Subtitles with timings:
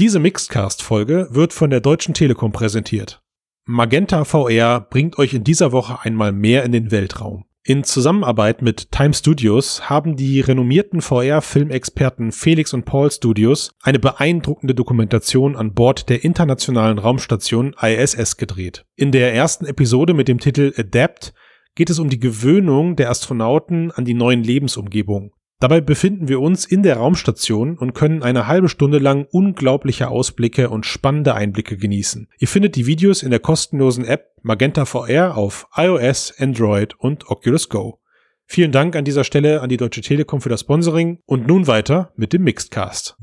[0.00, 3.20] Diese Mixedcast-Folge wird von der Deutschen Telekom präsentiert.
[3.66, 7.44] Magenta VR bringt euch in dieser Woche einmal mehr in den Weltraum.
[7.64, 14.74] In Zusammenarbeit mit Time Studios haben die renommierten VR-Filmexperten Felix und Paul Studios eine beeindruckende
[14.74, 18.86] Dokumentation an Bord der internationalen Raumstation ISS gedreht.
[18.96, 21.34] In der ersten Episode mit dem Titel Adapt
[21.74, 25.32] geht es um die Gewöhnung der Astronauten an die neuen Lebensumgebungen.
[25.60, 30.70] Dabei befinden wir uns in der Raumstation und können eine halbe Stunde lang unglaubliche Ausblicke
[30.70, 32.28] und spannende Einblicke genießen.
[32.38, 37.68] Ihr findet die Videos in der kostenlosen App Magenta VR auf iOS, Android und Oculus
[37.68, 38.00] Go.
[38.46, 42.10] Vielen Dank an dieser Stelle an die Deutsche Telekom für das Sponsoring und nun weiter
[42.16, 43.16] mit dem Mixedcast.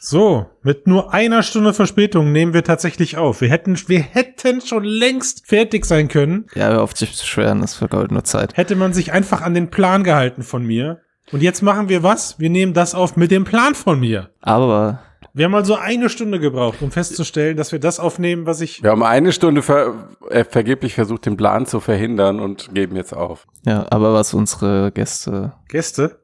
[0.00, 3.42] So, mit nur einer Stunde Verspätung nehmen wir tatsächlich auf.
[3.42, 6.46] Wir hätten, wir hätten schon längst fertig sein können.
[6.54, 8.56] Ja, hör auf sich zu schweren, das vergeudet nur Zeit.
[8.56, 11.02] Hätte man sich einfach an den Plan gehalten von mir.
[11.32, 12.38] Und jetzt machen wir was?
[12.38, 14.30] Wir nehmen das auf mit dem Plan von mir.
[14.40, 15.00] Aber
[15.34, 18.82] Wir haben also eine Stunde gebraucht, um festzustellen, dass wir das aufnehmen, was ich.
[18.82, 23.12] Wir haben eine Stunde ver äh, vergeblich versucht, den Plan zu verhindern und geben jetzt
[23.14, 23.46] auf.
[23.64, 26.18] ja, aber was unsere Gäste, Gäste?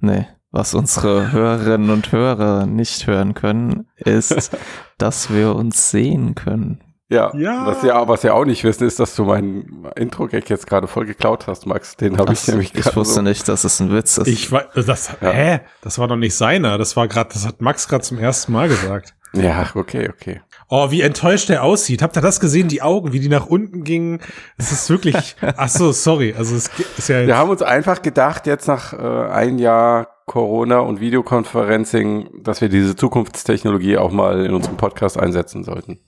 [0.00, 4.56] nee, was unsere Hörerinnen und Hörer nicht hören können, ist,
[4.98, 6.80] dass wir uns sehen können.
[7.10, 7.66] Ja, Ja.
[7.66, 11.06] Was, ja, was ja auch nicht wissen, ist, dass du meinen Intro-Gag jetzt gerade voll
[11.06, 11.96] geklaut hast, Max.
[11.96, 13.22] Den habe ich nämlich ich gerade wusste so.
[13.22, 14.28] nicht, dass es ein Witz ist.
[14.28, 15.30] Ich war, das, Ja.
[15.32, 15.60] hä?
[15.82, 16.78] Das war doch nicht seiner.
[16.78, 19.14] Das war gerade, das hat Max gerade zum ersten Mal gesagt.
[19.32, 20.40] Ja, okay, okay.
[20.68, 22.02] Oh, wie enttäuscht der aussieht.
[22.02, 22.68] Habt ihr das gesehen?
[22.68, 24.20] Die Augen, wie die nach unten gingen.
[24.56, 26.34] Es ist wirklich, ach so, sorry.
[26.36, 28.96] Also es ist ja Wir haben uns einfach gedacht, jetzt nach äh,
[29.30, 35.64] ein Jahr Corona und Videoconferencing, dass wir diese Zukunftstechnologie auch mal in unserem Podcast einsetzen
[35.64, 35.98] sollten.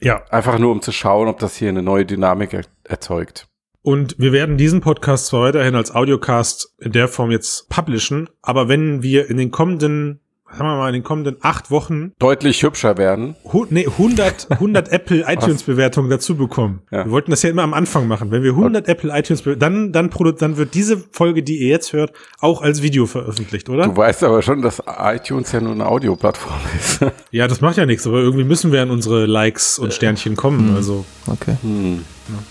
[0.00, 0.22] Ja.
[0.30, 3.48] Einfach nur, um zu schauen, ob das hier eine neue Dynamik er erzeugt.
[3.82, 8.68] Und wir werden diesen Podcast zwar weiterhin als Audiocast in der Form jetzt publishen, aber
[8.68, 10.20] wenn wir in den kommenden,
[10.52, 13.36] sagen wir mal, in den kommenden acht Wochen Deutlich hübscher werden.
[13.52, 16.80] hu nee, 100, 100 Apple iTunes Bewertungen dazu bekommen.
[16.90, 17.04] Ja.
[17.04, 18.30] Wir wollten das ja immer am Anfang machen.
[18.30, 22.12] Wenn wir 100 Apple iTunes dann dann dann wird diese Folge, die ihr jetzt hört,
[22.40, 23.84] auch als Video veröffentlicht, oder?
[23.84, 27.00] Du weißt aber schon, dass iTunes ja nur eine Audioplattform ist.
[27.30, 30.74] Ja, das macht ja nichts, aber irgendwie müssen wir an unsere Likes und Sternchen kommen,
[30.74, 31.56] also okay.
[31.62, 32.04] hm.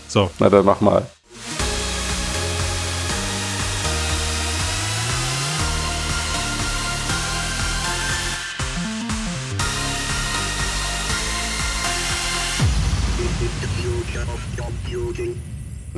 [0.07, 0.29] so.
[0.39, 1.05] Na, dann mach mal.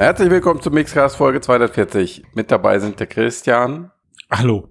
[0.01, 2.23] Herzlich willkommen zum Mixcast Folge 240.
[2.34, 3.91] Mit dabei sind der Christian.
[4.31, 4.69] Hallo.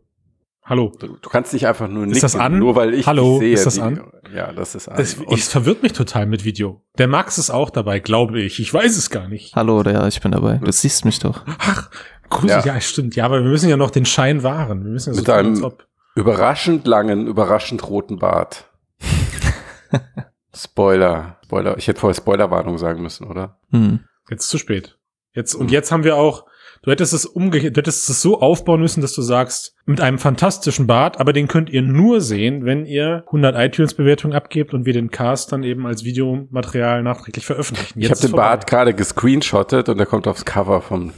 [0.64, 0.91] Hallo.
[0.98, 2.58] Du, du kannst nicht einfach nur nicken, das an?
[2.58, 3.54] nur weil ich Hallo, dich sehe.
[3.54, 4.10] ist das wie- an?
[4.34, 4.98] Ja, das ist an.
[4.98, 6.82] Es, Und- es verwirrt mich total mit Video.
[6.98, 8.58] Der Max ist auch dabei, glaube ich.
[8.58, 9.54] Ich weiß es gar nicht.
[9.54, 10.54] Hallo, ja, ich bin dabei.
[10.56, 11.42] Du siehst mich doch.
[11.60, 11.91] Ach,
[12.28, 12.64] Grüße, Ja.
[12.74, 12.80] ja.
[12.80, 13.14] stimmt.
[13.14, 14.82] Ja, aber wir müssen ja noch den Schein wahren.
[14.84, 15.86] Wir müssen ja so Mit tun, einem- ob.
[16.16, 18.68] Überraschend langen, überraschend roten Bart.
[20.56, 21.38] Spoiler.
[21.44, 21.78] Spoiler.
[21.78, 23.60] Ich hätte vorher Spoilerwarnung sagen müssen, oder?
[23.70, 24.00] Hm.
[24.28, 24.97] Jetzt zu spät.
[25.34, 26.44] Jetzt, und jetzt haben wir auch,
[26.82, 30.18] du hättest es umgekehrt, du hättest es so aufbauen müssen, dass du sagst, mit einem
[30.18, 34.92] fantastischen Bart, aber den könnt ihr nur sehen, wenn ihr 100 iTunes-Bewertungen abgebt und wir
[34.92, 37.98] den Cast dann eben als Videomaterial nachträglich veröffentlichen.
[38.00, 38.42] ich Jetzt habe den vorbei.
[38.48, 41.12] Bart gerade gescreenshottet und der kommt aufs Cover vom,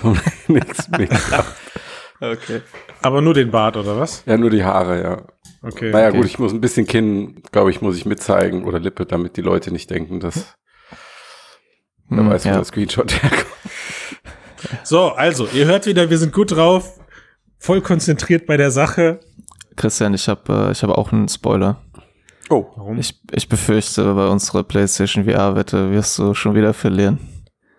[0.00, 0.18] vom
[0.48, 0.88] Mix.
[2.20, 2.60] Okay.
[3.02, 4.24] Aber nur den Bart, oder was?
[4.26, 5.22] Ja, nur die Haare, ja.
[5.62, 5.90] Okay.
[5.90, 6.16] Naja, Okay.
[6.18, 9.42] gut, ich muss ein bisschen Kinn, glaube ich, muss ich mitzeigen oder Lippe, damit die
[9.42, 10.54] Leute nicht denken, dass
[12.10, 12.54] wer Hm, weiß, wo ja.
[12.56, 13.46] der Screenshot herkommt.
[14.84, 16.98] So, also, ihr hört wieder, wir sind gut drauf,
[17.58, 19.20] voll konzentriert bei der Sache.
[19.76, 21.80] Christian, ich habe äh, ich hab auch einen Spoiler.
[22.50, 22.98] Oh, Warum?
[22.98, 27.18] Ich, ich befürchte, bei unserer PlayStation VR-Wette wirst du schon wieder verlieren.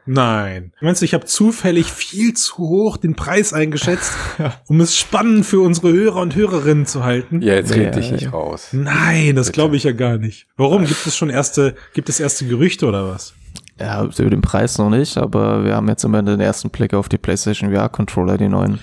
[0.08, 0.74] Nein.
[0.82, 4.14] Meinst du, ich habe zufällig viel zu hoch den Preis eingeschätzt,
[4.68, 7.42] um es spannend für unsere Hörer und Hörerinnen zu halten?
[7.42, 8.14] ja, jetzt Ja, red dich ja.
[8.14, 8.70] nicht raus.
[8.72, 10.48] Nein, das glaube ich ja gar nicht.
[10.58, 10.86] Warum?
[10.86, 13.34] Gibt es schon erste, gibt es erste Gerüchte oder was?
[13.82, 17.10] Ja, über den Preis noch nicht, aber wir haben jetzt immer den ersten Blick auf
[17.10, 18.80] die PlayStation VR-Controller, die neuen.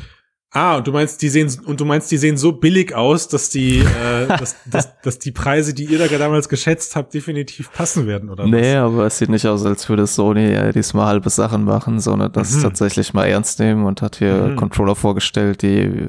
[0.50, 3.50] Ah, und du meinst, die sehen und du meinst, die sehen so billig aus, dass
[3.50, 8.06] die, äh, dass, dass, dass die Preise, die ihr da damals geschätzt habt, definitiv passen
[8.06, 8.82] werden, oder Nee, was?
[8.82, 12.56] aber es sieht nicht aus, als würde Sony äh, diesmal halbe Sachen machen, sondern das
[12.56, 12.62] Mhm.
[12.62, 14.56] tatsächlich mal ernst nehmen und hat hier Mhm.
[14.56, 16.06] Controller vorgestellt, die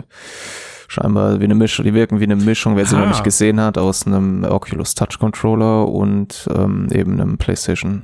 [0.87, 2.99] scheinbar wie eine Mischung, die wirken wie eine Mischung, wer sie Ah.
[3.01, 8.03] noch nicht gesehen hat, aus einem Oculus Touch Controller und ähm, eben einem PlayStation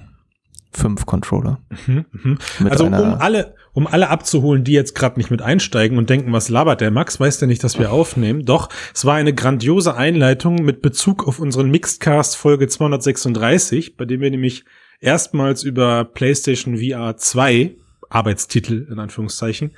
[0.77, 1.59] 5 Controller.
[1.85, 2.37] Mhm, mhm.
[2.69, 6.49] Also um alle, um alle abzuholen, die jetzt gerade nicht mit einsteigen und denken, was
[6.49, 8.45] labert der Max, weiß der nicht, dass wir aufnehmen.
[8.45, 14.21] Doch, es war eine grandiose Einleitung mit Bezug auf unseren Mixedcast Folge 236, bei dem
[14.21, 14.65] wir nämlich
[14.99, 17.75] erstmals über PlayStation VR 2
[18.09, 19.71] Arbeitstitel in Anführungszeichen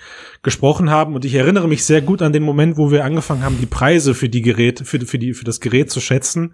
[0.44, 3.58] gesprochen haben und ich erinnere mich sehr gut an den Moment, wo wir angefangen haben,
[3.60, 6.54] die Preise für die Geräte, für, für die, für das Gerät zu schätzen.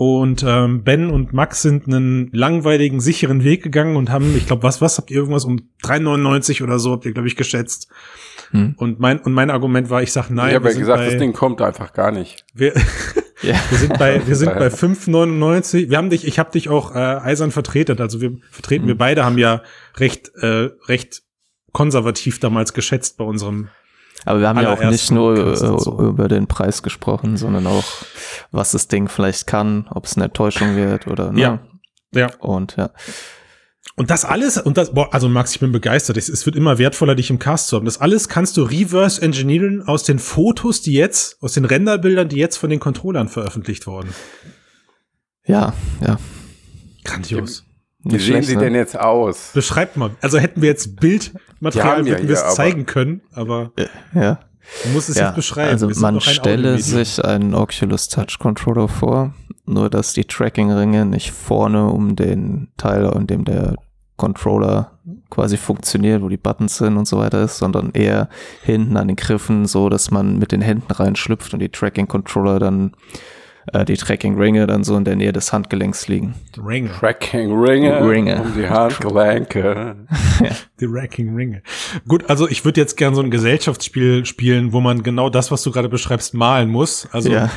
[0.00, 4.62] Und ähm, Ben und Max sind einen langweiligen, sicheren Weg gegangen und haben, ich glaube,
[4.62, 7.90] was, was habt ihr irgendwas um 3,99 oder so, habt ihr, glaube ich, geschätzt.
[8.50, 8.76] Hm.
[8.78, 10.48] Und mein, und mein Argument war, ich sag nein.
[10.48, 12.46] Ich habe ja gesagt, bei, das Ding kommt einfach gar nicht.
[12.54, 12.72] Wir,
[13.42, 13.56] ja.
[13.68, 15.90] wir sind bei, wir sind bei 5,99.
[15.90, 18.00] Wir haben dich, ich habe dich auch äh, eisern vertreten.
[18.00, 18.88] Also wir vertreten, hm.
[18.88, 19.60] wir beide haben ja
[19.98, 21.24] recht, äh, recht
[21.72, 23.68] konservativ damals geschätzt bei unserem
[24.24, 25.98] aber wir haben ja auch nicht nur so.
[26.00, 27.84] über den Preis gesprochen, sondern auch,
[28.50, 31.40] was das Ding vielleicht kann, ob es eine Enttäuschung wird oder ne?
[31.40, 31.58] Ja.
[32.12, 32.30] Ja.
[32.40, 32.90] Und ja.
[33.96, 36.16] Und das alles, und das, boah, also Max, ich bin begeistert.
[36.16, 37.84] Es, es wird immer wertvoller, dich im Cast zu haben.
[37.84, 42.36] Das alles kannst du reverse engineeren aus den Fotos, die jetzt, aus den Renderbildern, die
[42.36, 44.14] jetzt von den Controllern veröffentlicht wurden.
[45.44, 46.18] Ja, ja.
[47.04, 47.64] Grandios.
[48.02, 48.64] Wie sehen sie ne?
[48.64, 49.50] denn jetzt aus?
[49.52, 50.10] Beschreibt mal.
[50.20, 53.72] Also hätten wir jetzt Bildmaterial, ja, würden wir es zeigen können, aber
[54.14, 54.38] ja.
[54.84, 55.70] du musst es ja, jetzt beschreiben.
[55.70, 59.34] Also man stelle sich einen Oculus Touch Controller vor,
[59.66, 63.76] nur dass die Tracking-Ringe nicht vorne um den Teil, in dem der
[64.16, 64.98] Controller
[65.30, 68.28] quasi funktioniert, wo die Buttons sind und so weiter ist, sondern eher
[68.62, 72.92] hinten an den Griffen, so dass man mit den Händen reinschlüpft und die Tracking-Controller dann
[73.72, 76.34] äh, die Tracking-Ringe dann so in der Nähe des Handgelenks liegen.
[76.56, 76.90] Ringe.
[76.90, 78.42] Tracking-Ringe Ringe.
[78.42, 79.96] um die Handgelenke.
[80.80, 81.62] die Tracking-Ringe.
[82.08, 85.62] Gut, also ich würde jetzt gern so ein Gesellschaftsspiel spielen, wo man genau das, was
[85.62, 87.08] du gerade beschreibst, malen muss.
[87.12, 87.50] Also ja,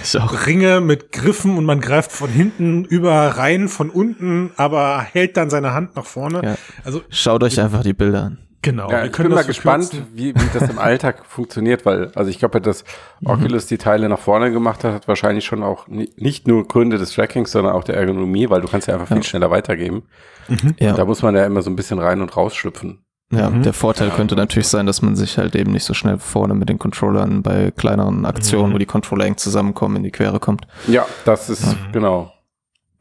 [0.45, 5.49] Ringe mit Griffen und man greift von hinten über rein, von unten, aber hält dann
[5.49, 6.41] seine Hand nach vorne.
[6.43, 6.55] Ja.
[6.83, 8.37] Also Schaut euch einfach die Bilder an.
[8.63, 8.89] Genau.
[8.89, 12.61] Ja, ich bin mal gespannt, wie, wie das im Alltag funktioniert, weil, also ich glaube,
[12.61, 12.85] dass
[13.19, 13.29] mhm.
[13.29, 17.13] Oculus die Teile nach vorne gemacht hat, hat wahrscheinlich schon auch nicht nur Gründe des
[17.13, 20.03] Trackings, sondern auch der Ergonomie, weil du kannst ja einfach viel schneller weitergeben.
[20.47, 20.75] Mhm.
[20.79, 20.93] Ja.
[20.93, 23.03] Da muss man ja immer so ein bisschen rein und rausschlüpfen.
[23.31, 23.63] Ja, mhm.
[23.63, 24.15] der Vorteil ja.
[24.15, 27.43] könnte natürlich sein, dass man sich halt eben nicht so schnell vorne mit den Controllern
[27.43, 28.73] bei kleineren Aktionen, mhm.
[28.75, 30.67] wo die Controller eng zusammenkommen, in die Quere kommt.
[30.87, 31.91] Ja, das ist, mhm.
[31.91, 32.31] genau.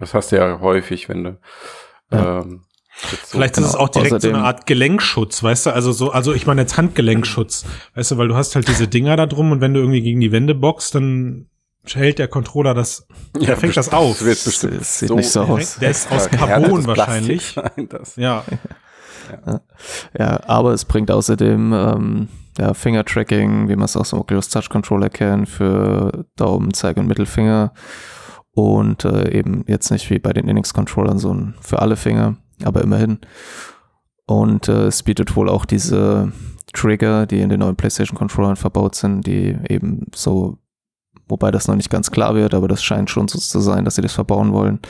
[0.00, 1.38] Das hast du ja häufig, wenn du,
[2.10, 2.62] ähm,
[2.94, 3.66] so, Vielleicht genau.
[3.66, 5.70] ist es auch direkt Außerdem, so eine Art Gelenkschutz, weißt du?
[5.70, 9.16] Also so, also ich meine jetzt Handgelenkschutz, weißt du, weil du hast halt diese Dinger
[9.16, 11.46] da drum und wenn du irgendwie gegen die Wände boxst, dann
[11.86, 13.06] hält der Controller das,
[13.38, 14.18] ja, fängt das auf.
[14.18, 15.78] Das wird bestimmt das sieht so nicht so aus.
[15.78, 17.54] Der ist aus Carbon wahrscheinlich.
[18.16, 18.44] ja.
[19.46, 19.60] ja.
[20.18, 22.28] Ja, aber es bringt außerdem ähm,
[22.58, 27.06] ja, Finger-Tracking, wie man es aus dem Oculus Touch Controller kennt, für Daumen, Zeige und
[27.06, 27.72] Mittelfinger.
[28.54, 32.36] Und äh, eben jetzt nicht wie bei den Linux-Controllern so ein für alle Finger
[32.66, 33.18] aber immerhin.
[34.26, 36.32] Und äh, es bietet wohl auch diese
[36.72, 40.58] Trigger, die in den neuen PlayStation-Controllern verbaut sind, die eben so,
[41.28, 43.96] wobei das noch nicht ganz klar wird, aber das scheint schon so zu sein, dass
[43.96, 44.80] sie das verbauen wollen.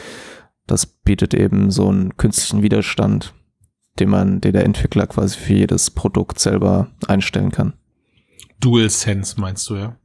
[0.66, 3.34] Das bietet eben so einen künstlichen Widerstand,
[3.98, 7.74] den man, den der Entwickler quasi für jedes Produkt selber einstellen kann.
[8.60, 9.96] Dual Sense meinst du, ja?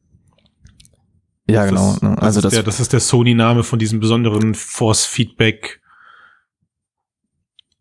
[1.49, 1.93] Ja, das genau.
[1.93, 2.21] Ist, ne?
[2.21, 5.81] also das, das, ist der, das ist der Sony-Name von diesem besonderen Force Feedback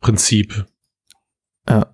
[0.06, 0.66] Prinzip.
[1.68, 1.92] Ja.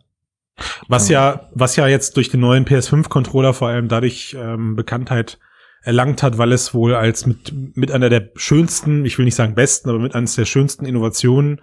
[0.86, 5.38] Was ja, was ja jetzt durch den neuen PS5-Controller vor allem dadurch ähm, Bekanntheit
[5.82, 9.54] erlangt hat, weil es wohl als mit, mit einer der schönsten, ich will nicht sagen
[9.54, 11.62] besten, aber mit eines der schönsten Innovationen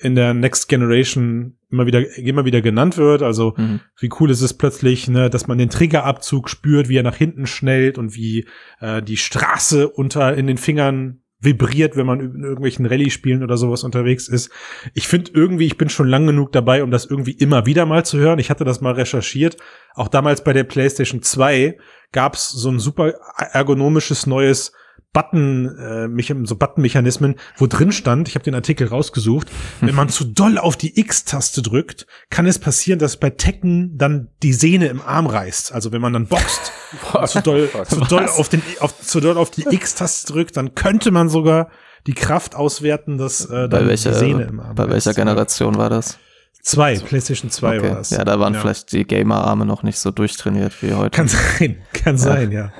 [0.00, 3.22] in der Next Generation immer wieder, immer wieder genannt wird.
[3.22, 3.80] Also, mhm.
[3.98, 7.46] wie cool ist es plötzlich, ne, dass man den Triggerabzug spürt, wie er nach hinten
[7.46, 8.46] schnellt und wie
[8.80, 13.84] äh, die Straße unter in den Fingern vibriert, wenn man in irgendwelchen Rallye-Spielen oder sowas
[13.84, 14.50] unterwegs ist.
[14.94, 18.04] Ich finde irgendwie, ich bin schon lang genug dabei, um das irgendwie immer wieder mal
[18.04, 18.40] zu hören.
[18.40, 19.56] Ich hatte das mal recherchiert.
[19.94, 21.78] Auch damals bei der PlayStation 2
[22.10, 23.14] gab es so ein super
[23.52, 24.72] ergonomisches neues
[25.12, 29.48] Button, äh, so Button-Mechanismen, wo drin stand, ich habe den Artikel rausgesucht,
[29.80, 34.28] wenn man zu doll auf die X-Taste drückt, kann es passieren, dass bei Tekken dann
[34.42, 35.72] die Sehne im Arm reißt.
[35.72, 36.72] Also wenn man dann boxt,
[37.26, 41.10] zu doll, zu doll auf den, auf, zu doll auf die X-Taste drückt, dann könnte
[41.10, 41.70] man sogar
[42.06, 45.76] die Kraft auswerten, dass äh, dann bei welcher, die Sehne im Arm Bei welcher Generation
[45.76, 46.18] war das?
[46.60, 47.90] Zwei, PlayStation 2 okay.
[47.90, 48.10] war es.
[48.10, 48.60] Ja, da waren ja.
[48.60, 51.16] vielleicht die Gamer-Arme noch nicht so durchtrainiert wie heute.
[51.16, 52.18] Kann sein, kann ja.
[52.18, 52.72] sein, ja.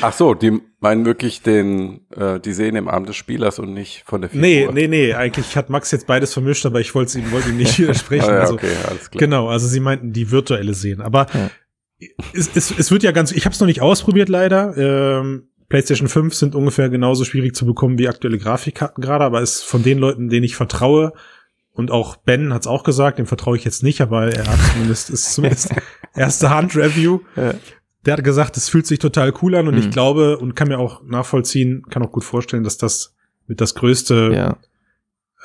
[0.00, 4.04] Ach so, die meinen wirklich den, äh, die Sehen im Arm des Spielers und nicht
[4.06, 4.46] von der Figur.
[4.46, 7.56] Nee, nee, nee, eigentlich hat Max jetzt beides vermischt, aber ich wollte ihm, wollte ihm
[7.56, 8.30] nicht widersprechen.
[8.30, 9.20] ah, ja, also, okay, alles klar.
[9.20, 11.00] Genau, also sie meinten die virtuelle Sehen.
[11.02, 11.50] Aber ja.
[12.32, 14.74] es, es, es wird ja ganz, ich habe es noch nicht ausprobiert leider.
[14.76, 19.64] Ähm, PlayStation 5 sind ungefähr genauso schwierig zu bekommen wie aktuelle Grafikkarten gerade, aber ist
[19.64, 21.14] von den Leuten, denen ich vertraue,
[21.74, 24.58] und auch Ben hat es auch gesagt, dem vertraue ich jetzt nicht, aber er hat
[24.72, 25.74] zumindest, ist zumindest
[26.14, 27.20] erste Hand-Review.
[27.36, 27.54] Ja.
[28.06, 29.80] Der hat gesagt, es fühlt sich total cool an und mhm.
[29.80, 33.14] ich glaube und kann mir auch nachvollziehen, kann auch gut vorstellen, dass das
[33.48, 34.56] mit das größte ja.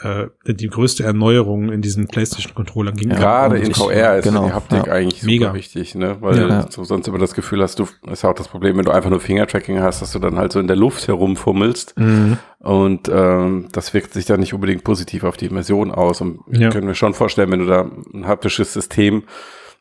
[0.01, 3.11] Äh, die größte Erneuerung in diesen PlayStation-Controllern ging.
[3.11, 4.93] Ja, Gerade in VR ist genau, die Haptik ja.
[4.93, 5.53] eigentlich super Mega.
[5.53, 6.17] wichtig, ne?
[6.21, 6.63] Weil Ja.
[6.63, 9.09] du sonst immer das Gefühl hast, du ist ja auch das Problem, wenn du einfach
[9.09, 11.97] nur Fingertracking hast, dass du dann halt so in der Luft herumfummelst.
[11.99, 12.37] Mhm.
[12.59, 16.21] Und ähm, das wirkt sich dann nicht unbedingt positiv auf die Immersion aus.
[16.21, 16.67] Und Ja.
[16.67, 19.23] ich könnte mir schon vorstellen, wenn du da ein haptisches System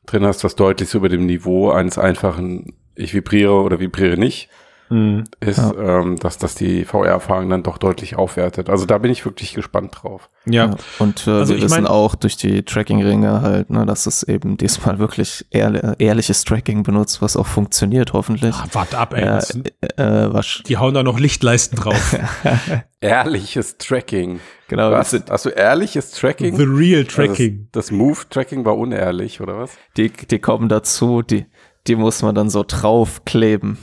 [0.07, 4.49] drin hast, was deutlich so über dem Niveau eines einfachen Ich vibriere oder vibriere nicht
[4.91, 5.25] Mhm.
[5.41, 8.71] ist, ähm, dass das die VR-Erfahrung dann doch deutlich aufwertet.
[8.71, 10.31] Also da bin ich wirklich gespannt drauf.
[10.47, 10.67] Ja.
[10.67, 10.77] Ja.
[10.99, 14.57] Und äh, Also wir ich wissen auch durch die Tracking-Ringe halt, ne, dass es eben
[14.57, 18.55] diesmal wirklich ehrli ehrliches Tracking benutzt, was auch funktioniert, hoffentlich.
[18.59, 19.25] Ach, warte ab, ey.
[19.27, 22.17] Ja, das, äh, was, die hauen da noch Lichtleisten drauf.
[23.01, 24.41] Ehrliches Tracking.
[24.69, 25.17] genau, Was?
[25.31, 26.57] Hast du ehrliches Tracking?
[26.57, 27.69] The real Also Tracking.
[27.73, 29.73] Das, das Move-Tracking war unehrlich, oder was?
[29.97, 31.47] die, die kommen dazu, die,
[31.87, 33.79] die muss man dann so draufkleben.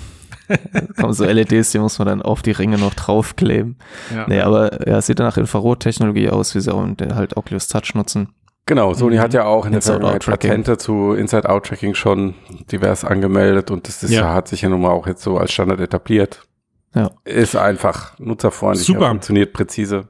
[1.00, 3.78] Kommen so LEDs, die muss man dann auf die Ringe noch draufkleben.
[4.14, 4.26] Ja.
[4.28, 8.30] Nee, aber ja, sieht nach Infrarottechnologie aus, wie sie auch halt Oculus Touch nutzen.
[8.68, 9.20] Genau, Sony Mhm.
[9.22, 10.26] hat ja auch in der Vergangenheit.
[10.26, 12.34] Patente zu Inside-Out-Tracking schon
[12.72, 14.34] divers angemeldet und das ist, Ja.
[14.34, 16.48] hat sich ja nun mal auch jetzt so als Standard etabliert.
[16.96, 17.12] Ja.
[17.26, 19.10] Ist einfach nutzerfreundlich, Super.
[19.10, 20.10] funktioniert präzise.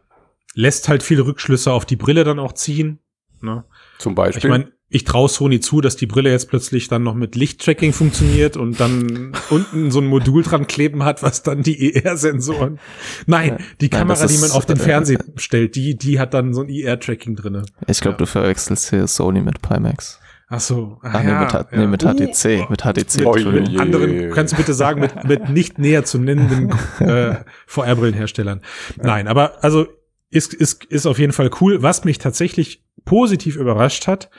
[0.53, 2.99] Lässt halt viele Rückschlüsse auf die Brille dann auch ziehen.
[3.41, 3.65] Ne?
[3.97, 4.45] Zum Beispiel.
[4.45, 7.91] Ich meine, ich traue Sony zu, dass die Brille jetzt plötzlich dann noch mit Lichttracking
[7.91, 12.79] funktioniert und dann unten so ein Modul dran kleben hat, was dann die ER-Sensoren.
[13.25, 16.53] Nein, die Nein, Kamera, die man auf den äh, Fernseher stellt, die, die hat dann
[16.53, 17.65] so ein IR-Tracking drinne.
[17.87, 18.17] Ich glaube, Ja.
[18.19, 20.19] du verwechselst hier Sony mit Pimax.
[20.47, 20.99] Ach so.
[21.01, 22.69] Ach nee, mit, H- nee, mit HTC.
[22.69, 23.65] Mit HTC, Oh, Entschuldigung.
[23.71, 23.79] je.
[23.79, 28.61] anderen, kannst du bitte sagen, mit, mit nicht näher zu nennenden äh, VR-Brillenherstellern.
[29.01, 29.87] Nein, aber also
[30.29, 31.81] ist, ist, ist auf jeden Fall cool.
[31.81, 34.29] Was mich tatsächlich positiv überrascht hat,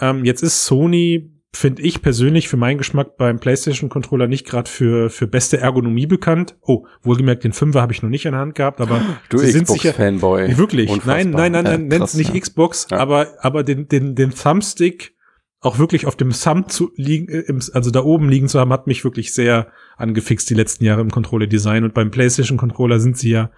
[0.00, 5.10] ähm, jetzt ist Sony, finde ich persönlich für meinen Geschmack beim PlayStation-Controller nicht gerade für,
[5.10, 6.56] für beste Ergonomie bekannt.
[6.62, 9.50] Oh, wohlgemerkt, den Fünfer habe ich noch nicht in der Hand gehabt, aber du sie
[9.50, 10.56] sind sicher, Xbox-Fanboy.
[10.56, 10.88] Wirklich?
[10.88, 11.16] Unfassbar.
[11.16, 12.40] Nein, nein, nein, nein, nenn's krass, nicht ja.
[12.40, 12.98] Xbox, Ja.
[12.98, 15.14] aber, aber den, den, den Thumbstick
[15.60, 18.86] auch wirklich auf dem Thumb zu liegen, äh, also da oben liegen zu haben, hat
[18.86, 23.50] mich wirklich sehr angefixt die letzten Jahre im Controller-Design und beim PlayStation-Controller sind sie ja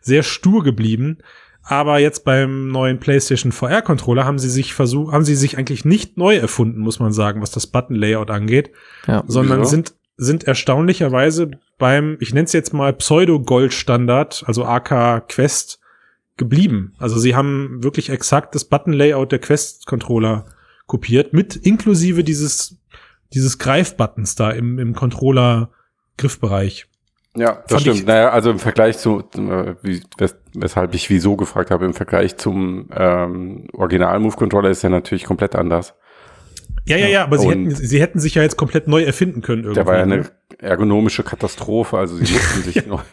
[0.00, 1.18] sehr stur geblieben.
[1.64, 6.16] Aber jetzt beim neuen PlayStation VR-Controller haben sie sich versucht, haben sie sich eigentlich nicht
[6.16, 8.72] neu erfunden, muss man sagen, was das Button-Layout angeht
[9.06, 9.22] Ja.
[9.26, 9.70] sondern Wieso?
[9.70, 15.78] sind, sind erstaunlicherweise beim, ich nenne es jetzt mal Pseudo-Gold-Standard, also AK Quest,
[16.36, 16.94] geblieben.
[16.98, 20.46] Also sie haben wirklich exakt das Button-Layout der Quest-Controller
[20.86, 22.76] kopiert, mit inklusive dieses,
[23.32, 26.86] dieses Greifbuttons da im, im Controller-Griffbereich.
[27.36, 27.96] Ja, das stimmt.
[27.96, 31.94] ich- naja, also im Vergleich zu, äh, wie, wes weshalb ich wieso gefragt habe, im
[31.94, 35.94] Vergleich zum ähm, Original-Move-Controller ist er natürlich komplett anders.
[36.84, 39.62] Ja, ja, ja, aber sie hätten, sie hätten sich ja jetzt komplett neu erfinden können
[39.62, 39.76] irgendwie.
[39.76, 40.14] Der war ja ne?
[40.14, 43.04] eine ergonomische Katastrophe, also sie mussten sich noch,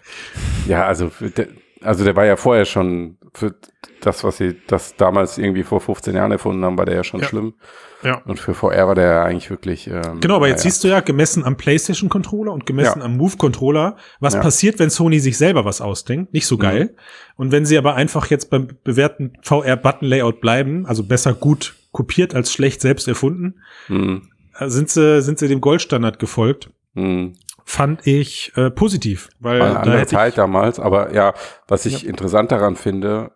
[0.68, 1.48] ja, also, der,
[1.82, 3.56] also der war ja vorher schon, für
[4.02, 7.20] das, was sie das damals irgendwie vor 15 Jahren erfunden haben, war der ja schon
[7.22, 7.28] Ja.
[7.28, 7.54] schlimm.
[8.02, 8.22] Ja.
[8.26, 10.72] Und für VR war der ja eigentlich wirklich, ähm, Genau, aber jetzt naja.
[10.72, 13.06] siehst du ja, gemessen am PlayStation-Controller und gemessen Ja.
[13.06, 14.40] am Move-Controller, was Ja.
[14.42, 16.34] passiert, wenn Sony sich selber was ausdenkt.
[16.34, 16.60] Nicht so Mhm.
[16.62, 16.96] geil.
[17.36, 22.54] Und wenn sie aber einfach jetzt beim bewährten VR-Button-Layout bleiben, also besser gut kopiert als
[22.54, 23.56] schlecht selbst erfunden,
[23.88, 26.70] Hm, äh, sind sie, sind sie dem Goldstandard gefolgt.
[26.96, 27.34] hm.
[27.72, 31.36] Fand ich äh, positiv, weil War eine da andere Zeit damals, aber ja,
[31.68, 33.30] was ich interessant daran finde,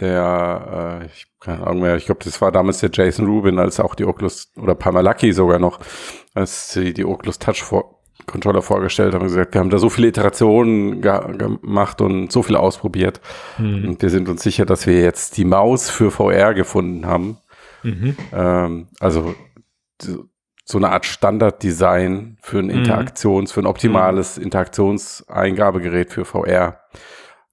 [0.00, 3.78] der, äh, ich keine Ahnung mehr, ich glaube, das war damals der Jason Rubin, als
[3.78, 5.78] auch die Oculus oder Palmer Lucky sogar noch,
[6.34, 10.08] als sie die Oculus Touch vor Controller vorgestellt haben, gesagt, wir haben da so viele
[10.08, 13.20] Iterationen ge gemacht und so viel ausprobiert.
[13.58, 17.06] ich, hm, Und wir sind uns sicher, dass wir jetzt die Maus für VR gefunden
[17.06, 17.38] haben.
[17.84, 18.16] mhm.
[18.32, 19.32] Ähm, also
[20.68, 22.70] so- eine Art Standarddesign für ein Mhm.
[22.72, 26.80] Interaktions, für ein optimales Interaktionseingabegerät für VR.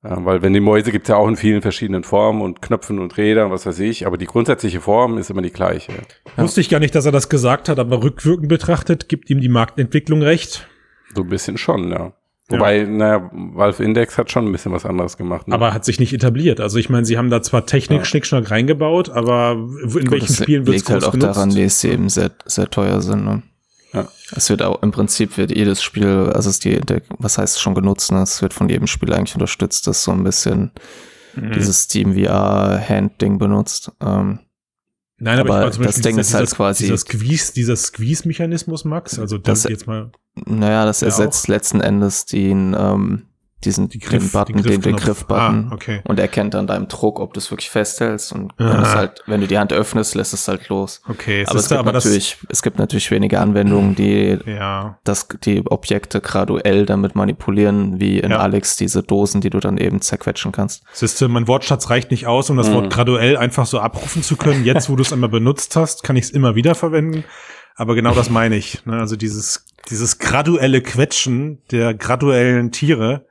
[0.03, 2.99] Äh, weil wenn die Mäuse gibt es ja auch in vielen verschiedenen Formen und Knöpfen
[2.99, 5.93] und Rädern, was weiß ich, aber die grundsätzliche Form ist immer die gleiche.
[6.35, 9.47] Wusste ich gar nicht, dass er das gesagt hat, aber rückwirkend betrachtet gibt ihm die
[9.49, 10.67] Marktentwicklung recht.
[11.15, 12.11] So ein bisschen schon, ja.
[12.53, 15.47] Wobei, naja, Valve Index hat schon ein bisschen was anderes gemacht.
[15.47, 15.55] Ne?
[15.55, 16.59] Aber hat sich nicht etabliert.
[16.59, 18.05] Also ich meine, sie haben da zwar Technik, Ja.
[18.05, 21.35] Schnickschnack reingebaut, aber in Gut, welchen Spielen wird es liegt halt auch benutzt?
[21.37, 23.25] daran, dass sie eben sehr, sehr teuer sind.
[23.25, 23.43] Ne?
[23.93, 24.07] Ja.
[24.35, 27.61] Es wird auch, im Prinzip wird jedes Spiel, also es ist die, der, was heißt
[27.61, 28.21] schon genutzt, ne?
[28.23, 30.71] es wird von jedem Spiel eigentlich unterstützt, das so ein bisschen
[31.35, 31.51] Mhm.
[31.53, 33.91] dieses Steam VR Hand-Ding benutzt.
[34.05, 34.37] Ähm,
[35.19, 37.75] Nein, aber, aber ich zum das Beispiel Ding ist halt dieser, quasi- dieser Squeeze, dieser
[37.75, 39.19] Squeeze-Mechanismus, Max.
[39.19, 40.11] Also das Das- jetzt mal.
[40.45, 43.23] naja, das ersetzt letzten Endes den, ähm,
[43.65, 45.27] diesen Die Griff- den Button, den den, den Griffknopf.
[45.27, 46.01] Griffbutton Ah, okay.
[46.05, 48.73] und erkennt an deinem Druck, ob du es wirklich festhältst und Ah.
[48.73, 51.01] wenn, es halt, wenn du die Hand öffnest, lässt es halt los.
[51.07, 55.27] Okay, es aber es gibt, aber natürlich, es gibt natürlich wenige Anwendungen, die ja, das,
[55.43, 58.39] die Objekte graduell damit manipulieren, wie in Ja.
[58.39, 60.83] Alex diese Dosen, die du dann eben zerquetschen kannst.
[60.93, 62.73] siehst du, mein Wortschatz reicht nicht aus, um das Mhm.
[62.73, 64.63] Wort graduell einfach so abrufen zu können.
[64.65, 67.23] Jetzt, wo du es einmal benutzt hast, kann ich es immer wieder verwenden.
[67.75, 68.85] Aber genau das meine ich.
[68.85, 68.93] Ne?
[68.99, 73.25] Also dieses, dieses graduelle Quetschen der graduellen Tiere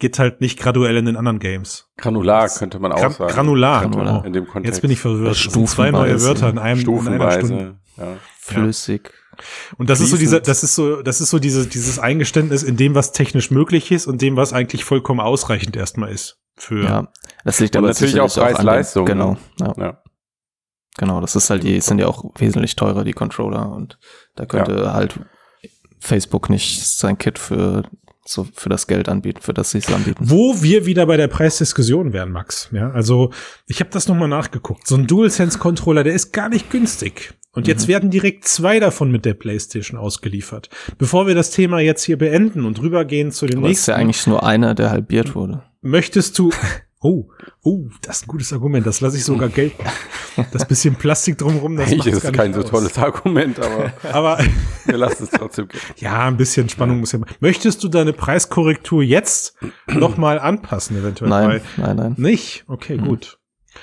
[0.00, 1.88] geht halt nicht graduell in den anderen Games.
[1.96, 3.32] Granular könnte man auch Gra sagen.
[3.32, 3.82] Granular.
[3.82, 4.24] Granular.
[4.24, 4.76] In dem Kontext.
[4.76, 5.30] Jetzt bin ich verwirrt.
[5.30, 6.12] Das sind zwei Stufenweise.
[6.14, 7.38] neue Wörter in einem in einer Stunde.
[7.38, 7.76] Stufenweise.
[7.96, 8.06] Ja.
[8.40, 9.12] Flüssig.
[9.78, 10.20] Und das ist so Fließend.
[10.20, 13.90] dieser, das ist so, das ist so diese, dieses Eingeständnis in dem, was technisch möglich
[13.92, 16.40] ist und dem, was eigentlich vollkommen ausreichend erstmal ist.
[16.56, 17.08] Für Ja.
[17.44, 19.36] Das liegt aber natürlich auch Preis-Leistung, an dem- Genau.
[19.60, 19.74] ne?
[19.78, 19.84] Ja.
[19.84, 20.02] Ja.
[20.98, 21.20] Genau.
[21.20, 23.70] Das ist halt, die sind ja auch wesentlich teurer, die Controller.
[23.72, 23.98] Und
[24.36, 25.18] da könnte halt
[26.00, 27.84] Facebook nicht sein Kit für,
[28.24, 30.24] so, für das Geld anbieten, für das sie es anbieten.
[30.28, 32.68] Wo wir wieder bei der Preisdiskussion wären, Max.
[32.72, 33.32] Ja, also
[33.66, 34.86] ich habe das nochmal nachgeguckt.
[34.86, 37.32] So ein DualSense-Controller, der ist gar nicht günstig.
[37.52, 37.92] Und jetzt Mhm.
[37.92, 40.68] werden direkt zwei davon mit der PlayStation ausgeliefert.
[40.98, 43.90] Bevor wir das Thema jetzt hier beenden und rübergehen zu dem Aber es ist nächsten,
[43.90, 45.62] ja eigentlich nur einer, der halbiert wurde.
[45.80, 46.50] möchtest du.
[47.02, 47.30] Oh,
[47.62, 48.86] oh, das ist ein gutes Argument.
[48.86, 49.82] Das lasse ich sogar gelten.
[50.52, 52.70] Das bisschen Plastik drumherum, das Eigentlich ist gar es kein nicht so aus.
[52.70, 54.38] tolles Argument, aber Aber
[54.84, 55.68] wir lassen es trotzdem.
[55.68, 55.80] gehen.
[55.96, 57.20] ja, ein bisschen Spannung muss ja.
[57.40, 59.56] Möchtest du deine Preiskorrektur jetzt
[59.88, 61.30] nochmal anpassen, eventuell?
[61.30, 62.14] Nein, Weil- nein, nein.
[62.18, 62.64] Nicht?
[62.68, 63.06] Okay, Hm.
[63.06, 63.38] gut.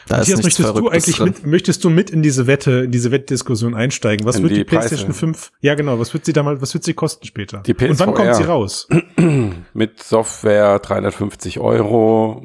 [0.07, 1.25] Da Matthias, möchtest du eigentlich drin.
[1.29, 4.25] mit, möchtest du mit in diese Wette, in diese Wettdiskussion einsteigen?
[4.27, 5.19] Was In wird die, die PlayStation Preise.
[5.19, 5.51] 5?
[5.61, 5.97] Ja, genau.
[5.99, 7.63] Was wird sie damals, was wird sie kosten später?
[7.65, 8.87] Die Und wann kommt sie raus?
[9.73, 12.43] Mit Software 350 Euro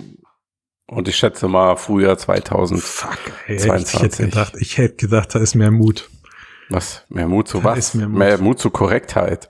[0.86, 2.82] und ich schätze mal Frühjahr 2000.
[2.82, 4.30] Fuck, ey, ich hätte 22.
[4.30, 6.08] gedacht, ich hätte gedacht, da ist mehr Mut.
[6.68, 7.04] Was?
[7.08, 7.78] Mehr Mut zu Da was?
[7.78, 8.40] ist mehr mehr, Mut.
[8.44, 8.58] Mut.
[8.60, 9.48] zu Korrektheit.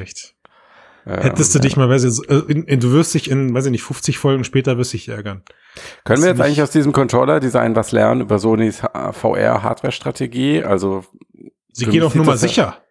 [0.00, 0.34] Echt.
[1.06, 3.64] Ähm, Hättest du dich mal, weiß ich, äh, in, in, du wirst dich in, weiß
[3.66, 5.42] ich nicht, 50 Folgen später wirst dich ärgern.
[6.04, 8.80] Können wir Hast jetzt eigentlich aus diesem Controller-Design was lernen über Sonys
[9.12, 10.64] VR-Hardware-Strategie?
[10.64, 11.04] Also,
[11.72, 12.82] Sie gehen auf Nummer das sicher.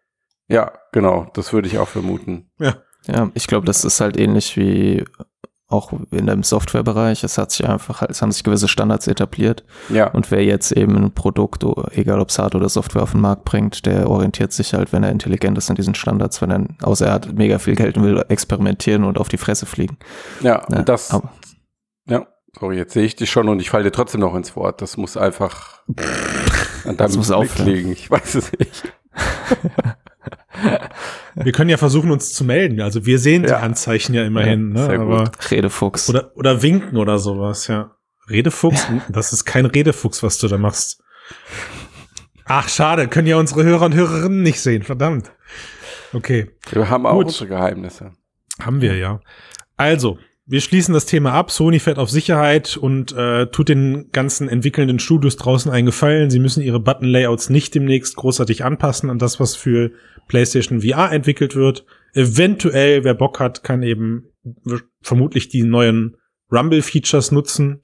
[0.47, 2.49] ja, genau, das würde ich auch vermuten.
[2.59, 2.77] Ja.
[3.05, 5.05] Ja, ich glaube, das ist halt ähnlich wie
[5.69, 7.23] auch in dem Softwarebereich.
[7.25, 9.65] Es hat sich einfach, es haben sich gewisse Standards etabliert.
[9.89, 13.21] Ja, Und wer jetzt eben ein Produkt, egal ob es Hard oder Software auf den
[13.21, 16.63] Markt bringt, der orientiert sich halt, wenn er intelligent ist an diesen Standards, wenn er,
[16.83, 19.97] außer er hat mega viel Geld und will experimentieren und auf die Fresse fliegen.
[20.41, 21.31] ja, Ja, und das, aber-
[22.07, 22.25] ja,
[22.57, 24.81] sorry, jetzt sehe ich dich schon und ich falle dir trotzdem noch ins Wort.
[24.81, 25.81] Das muss einfach
[26.85, 27.91] an deinem muss Blick liegen.
[27.91, 28.93] Ich weiß es nicht.
[31.43, 32.81] Wir können ja versuchen, uns zu melden.
[32.81, 33.59] Also wir sehen die Ja.
[33.59, 34.99] Anzeichen ja immerhin, Ja, ne?
[34.99, 36.09] Aber, Redefuchs.
[36.09, 37.91] oder, oder winken oder sowas, ja.
[38.29, 38.87] Redefuchs?
[39.09, 41.01] Das ist kein Redefuchs, was du da machst.
[42.45, 45.31] Ach, schade, können ja unsere Hörer und Hörerinnen nicht sehen, verdammt.
[46.13, 47.25] Okay, Wir haben auch Gut.
[47.27, 48.11] unsere Geheimnisse.
[48.61, 49.19] haben wir ja.
[49.75, 50.17] Also,
[50.49, 51.51] wir schließen das Thema ab.
[51.51, 56.29] Sony fährt auf Sicherheit und äh, tut den ganzen entwickelnden Studios draußen einen Gefallen.
[56.29, 59.91] Sie müssen ihre Button-Layouts nicht demnächst großartig anpassen an das, was für
[60.29, 61.85] PlayStation VR entwickelt wird.
[62.13, 64.29] Eventuell, wer Bock hat, kann eben
[65.01, 66.15] vermutlich die neuen
[66.49, 67.81] Rumble-Features nutzen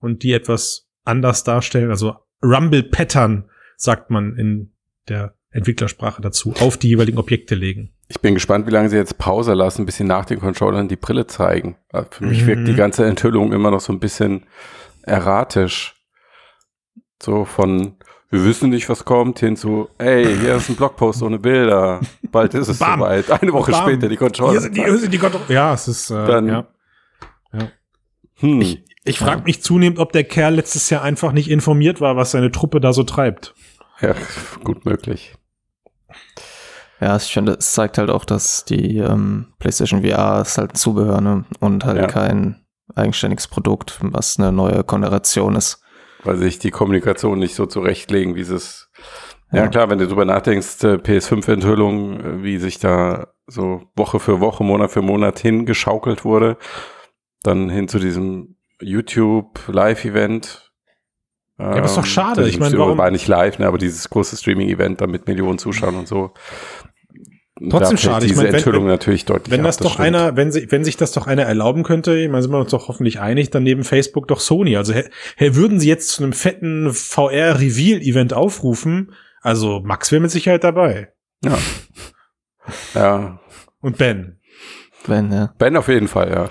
[0.00, 1.90] und die etwas anders darstellen.
[1.90, 4.72] Also Rumble-Pattern, sagt man in
[5.08, 7.92] der Entwicklersprache dazu, auf die jeweiligen Objekte legen.
[8.12, 10.96] Ich bin gespannt, wie lange sie jetzt Pause lassen, bis sie nach den Controllern die
[10.96, 11.76] Brille zeigen.
[11.92, 12.46] Also Für mich Mhm.
[12.48, 14.46] wirkt die ganze Enthüllung immer noch so ein bisschen
[15.02, 15.94] erratisch.
[17.22, 17.94] So von,
[18.30, 22.00] wir wissen nicht, was kommt, hin zu, ey, hier ist ein Blogpost ohne Bilder.
[22.32, 22.98] Bald ist es Bam.
[22.98, 23.30] soweit.
[23.30, 23.82] Eine Woche Bam.
[23.82, 24.52] später die Controller.
[24.52, 26.66] Hier sind die, hier sind die Kontro ja, es ist, äh, Dann- ja.
[28.40, 28.60] hm.
[28.60, 32.32] Ich, ich frage mich zunehmend, ob der Kerl letztes Jahr einfach nicht informiert war, was
[32.32, 33.54] seine Truppe da so treibt.
[34.00, 34.14] Ja,
[34.64, 35.34] gut möglich.
[37.00, 40.76] Ja, ich finde, es zeigt halt auch, dass die ähm, PlayStation VR ist halt ein
[40.76, 41.44] Zubehör ne?
[41.60, 42.06] und halt Ja.
[42.06, 45.82] kein eigenständiges Produkt, was eine neue Generation ist.
[46.24, 48.90] Weil sich die Kommunikation nicht so zurechtlegen, wie es
[49.52, 49.68] Ja, Ja.
[49.68, 54.62] klar, wenn du drüber nachdenkst, äh, PS5-Enthüllung, äh, wie sich da so Woche für Woche,
[54.62, 56.56] Monat für Monat hingeschaukelt wurde,
[57.42, 60.70] dann hin zu diesem YouTube-Live-Event.
[61.58, 62.48] Ja, aber ist doch schade.
[62.48, 65.58] Ich meine, warum warum- war nicht live, ne, aber dieses große Streaming-Event dann mit Millionen
[65.58, 66.32] Zuschauern und so.
[67.68, 68.24] Trotzdem schade.
[68.26, 70.06] Ich meine, wenn- Enthüllung wenn- natürlich deutlich Wenn ab, das doch stimmt.
[70.06, 72.70] einer, wenn, sie, wenn sich das doch einer erlauben könnte, ich meine, sind wir uns
[72.70, 74.76] doch hoffentlich einig, dann neben Facebook doch Sony.
[74.76, 80.30] Also hä- hä, würden sie jetzt zu einem fetten VR-Reveal-Event aufrufen, also Max wäre mit
[80.30, 81.12] Sicherheit dabei.
[81.44, 81.58] Ja.
[82.94, 83.40] ja,
[83.80, 84.38] Und Ben.
[85.06, 85.52] Wenn, ja.
[85.58, 86.48] Ben auf jeden Fall, ja.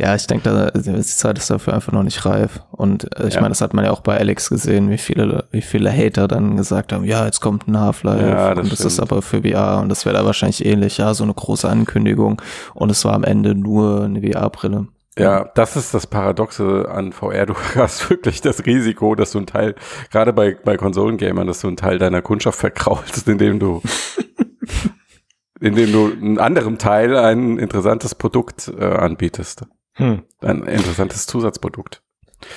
[0.00, 2.60] Ja, ich denke, da, die Zeit ist dafür einfach noch nicht reif.
[2.70, 3.42] Und äh, ich ja.
[3.42, 6.56] meine, das hat man ja auch bei Alex gesehen, wie viele, wie viele Hater dann
[6.56, 9.80] gesagt haben, ja, jetzt kommt ein Half-Life ja, das und das ist aber für VR
[9.82, 12.40] und das wäre da wahrscheinlich ähnlich, ja, so eine große Ankündigung.
[12.72, 14.88] Und es war am Ende nur eine VR-Brille.
[15.18, 17.44] Ja, das ist das Paradoxe an VR.
[17.44, 19.74] Du hast wirklich das Risiko, dass du ein Teil,
[20.10, 23.82] gerade bei, bei Konsolengamern, dass du einen Teil deiner Kundschaft verkraulst, indem du
[25.60, 29.66] indem du einem anderen Teil ein interessantes Produkt äh, anbietest.
[29.94, 30.22] Hm.
[30.40, 32.02] Ein interessantes Zusatzprodukt.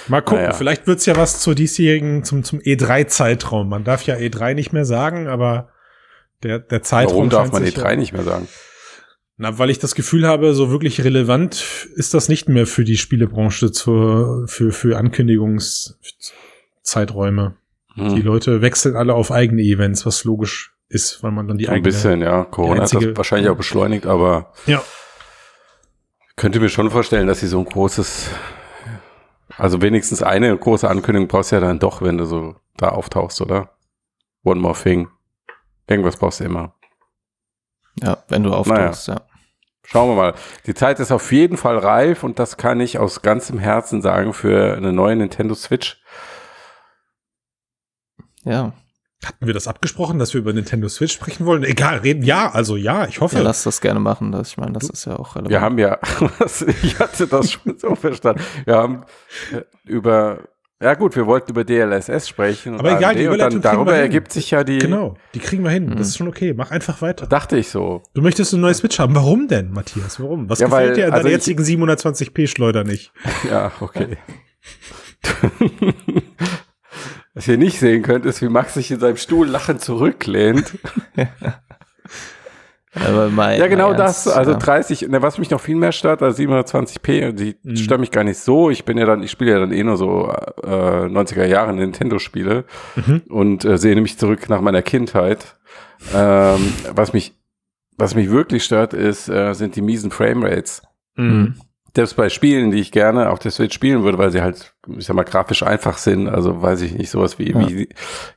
[0.08, 0.54] Mal gucken, naja.
[0.54, 3.68] vielleicht wird's ja was zur diesjährigen, zum, zum E3-Zeitraum.
[3.68, 5.70] Man darf ja E3 nicht mehr sagen, aber
[6.42, 7.16] der, der Zeitraum.
[7.16, 8.48] Warum darf man E3 ja, nicht mehr sagen?
[9.38, 12.98] Na, weil ich das Gefühl habe, so wirklich relevant ist das nicht mehr für die
[12.98, 17.56] Spielebranche zur, für, für Ankündigungszeiträume.
[17.96, 18.16] Hm.
[18.16, 21.82] Die Leute wechseln alle auf eigene Events, was logisch ist, weil man dann die Ein
[21.82, 22.44] bisschen, ja.
[22.46, 24.84] Corona hat das wahrscheinlich auch beschleunigt, aber ja.
[26.36, 28.30] Könnte mir schon vorstellen, dass sie so ein großes,
[29.58, 33.42] also wenigstens eine große Ankündigung brauchst du ja dann doch, wenn du so da auftauchst,
[33.42, 33.76] oder?
[34.44, 35.10] One more thing.
[35.88, 36.76] Irgendwas brauchst du immer.
[38.02, 39.20] Ja, wenn du auftauchst, naja.
[39.20, 39.28] ja.
[39.86, 40.34] Schauen wir mal.
[40.66, 44.34] Die Zeit ist auf jeden Fall reif und das kann ich aus ganzem Herzen sagen
[44.34, 46.02] für eine neue Nintendo Switch.
[48.44, 48.74] Ja.
[49.26, 51.64] Hatten wir das abgesprochen, dass wir über Nintendo Switch sprechen wollen?
[51.64, 52.24] Egal, reden.
[52.24, 53.38] Ja, also ja, ich hoffe.
[53.38, 54.32] Ja, lass das gerne machen.
[54.32, 55.50] Das, ich meine, das du, ist ja auch relevant.
[55.50, 55.98] Wir haben ja,
[56.84, 58.42] ich hatte das schon so verstanden.
[58.66, 59.04] Wir haben
[59.54, 60.40] äh, über,
[60.82, 62.78] ja gut, wir wollten über DLSS sprechen.
[62.78, 64.80] Aber egal, AMD, die und dann darüber ergibt sich ja die.
[64.80, 65.86] Genau, die kriegen wir hin.
[65.86, 65.96] Mhm.
[65.96, 66.54] Das ist schon okay.
[66.54, 67.26] Mach einfach weiter.
[67.26, 68.04] Dachte ich so.
[68.14, 69.16] Du möchtest eine neue Switch haben.
[69.16, 70.20] Warum denn, Matthias?
[70.20, 70.50] Warum?
[70.50, 73.14] Was ja, gefällt weil, dir an also deiner jetzigen 720p Schleuder nicht?
[73.50, 74.18] Ja, okay.
[77.34, 80.78] Was ihr nicht sehen könnt, ist, wie Max sich in seinem Stuhl lachend zurücklehnt.
[82.96, 84.28] Aber mein, ja, genau das.
[84.28, 84.58] Ernst, also ja.
[84.58, 87.76] 30, ne, was mich noch viel mehr stört als 720p, die mhm.
[87.76, 88.70] stört mich gar nicht so.
[88.70, 92.66] Ich bin ja dann, ich spiele ja dann eh nur so äh, 90er Jahre Nintendo-Spiele
[92.96, 93.24] mhm.
[93.30, 95.56] und äh, sehe nämlich zurück nach meiner Kindheit.
[96.14, 97.34] Ähm, was mich,
[97.98, 100.84] was mich wirklich stört, ist, äh, sind die miesen Framerates.
[101.16, 101.56] Mhm
[101.96, 105.06] selbst bei Spielen, die ich gerne auf der Switch spielen würde, weil sie halt, ich
[105.06, 107.68] sag mal, grafisch einfach sind, also weiß ich nicht, sowas wie, ja.
[107.68, 107.90] wie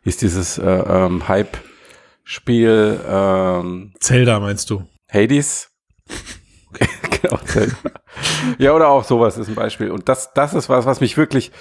[0.05, 4.85] ist dieses äh, ähm, Hype-Spiel ähm, Zelda meinst du?
[5.09, 5.71] Hades?
[7.23, 7.77] genau, Zelda.
[8.59, 9.91] ja, oder auch sowas ist ein Beispiel.
[9.91, 11.53] Und das, das ist was, was mich wirklich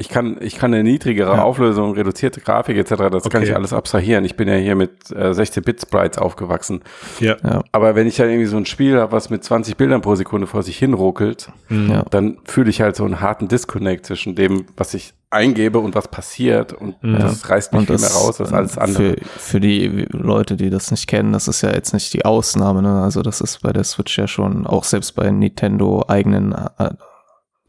[0.00, 1.42] ich kann, ich kann eine niedrigere ja.
[1.42, 3.28] Auflösung, reduzierte Grafik etc., das okay.
[3.28, 4.24] kann ich alles abstrahieren.
[4.24, 6.80] Ich bin ja hier mit äh, 16-Bit-Sprites aufgewachsen.
[7.20, 7.36] Ja.
[7.44, 7.62] ja.
[7.70, 10.46] Aber wenn ich halt irgendwie so ein Spiel habe, was mit 20 Bildern pro Sekunde
[10.46, 11.90] vor sich hin ruckelt, mhm.
[11.90, 12.04] ja.
[12.10, 16.08] dann fühle ich halt so einen harten Disconnect zwischen dem, was ich eingebe und was
[16.08, 16.72] passiert.
[16.72, 17.18] Und ja.
[17.18, 19.16] das reißt mich und viel mehr raus als alles andere.
[19.18, 22.80] Für, für die Leute, die das nicht kennen, das ist ja jetzt nicht die Ausnahme.
[22.80, 23.02] Ne?
[23.02, 26.90] Also das ist bei der Switch ja schon, auch selbst bei Nintendo eigenen äh,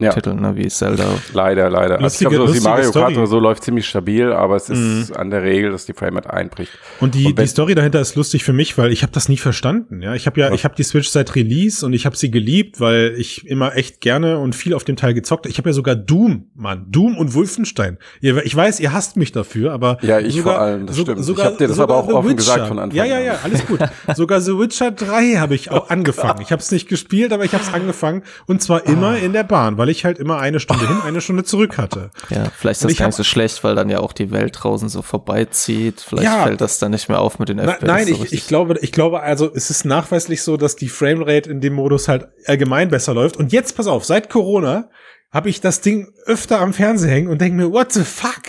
[0.02, 0.12] ja.
[0.12, 1.04] Titeln, ne, wie Zelda.
[1.32, 2.00] Leider, leider.
[2.00, 3.04] Lustige, also ich glaube, so wie Mario Story.
[3.04, 5.16] Kart oder so läuft ziemlich stabil, aber es ist mhm.
[5.16, 6.72] an der Regel, dass die Framerate einbricht.
[7.00, 9.36] Und die, und die Story dahinter ist lustig für mich, weil ich habe das nie
[9.36, 10.02] verstanden.
[10.02, 10.54] Ja, ich habe ja, was?
[10.54, 14.00] ich habe die Switch seit Release und ich habe sie geliebt, weil ich immer echt
[14.00, 15.46] gerne und viel auf dem Teil gezockt.
[15.46, 17.98] Ich habe ja sogar Doom, Mann, Doom und Wolfenstein.
[18.20, 21.24] Ich weiß, ihr hasst mich dafür, aber ja, ich sogar, vor allem, das so, stimmt.
[21.24, 22.36] Sogar, ich habe dir das aber auch offen Witcher.
[22.36, 23.08] gesagt von Anfang an.
[23.08, 23.80] Ja, ja, ja, alles gut.
[24.14, 26.40] sogar The Witcher 3 habe ich auch angefangen.
[26.42, 29.16] Ich habe es nicht gespielt, aber ich habe es angefangen und zwar immer ah.
[29.16, 32.10] in der Bahn, weil ich halt immer eine Stunde Stunde hin, eine Stunde zurück hatte.
[32.30, 34.88] Ja, vielleicht ist das gar nicht so schlecht, weil dann ja auch die Welt draußen
[34.88, 36.00] so vorbeizieht.
[36.00, 37.82] Vielleicht ja, fällt das dann nicht mehr auf mit den FPS.
[37.82, 41.50] Nein, so ich, ich glaube, ich glaube, also es ist nachweislich so, dass die Framerate
[41.50, 43.36] in dem Modus halt allgemein besser läuft.
[43.36, 44.88] Und jetzt, pass auf, seit Corona
[45.30, 48.42] habe ich das Ding öfter am Fernseher hängen und denke mir, what the fuck?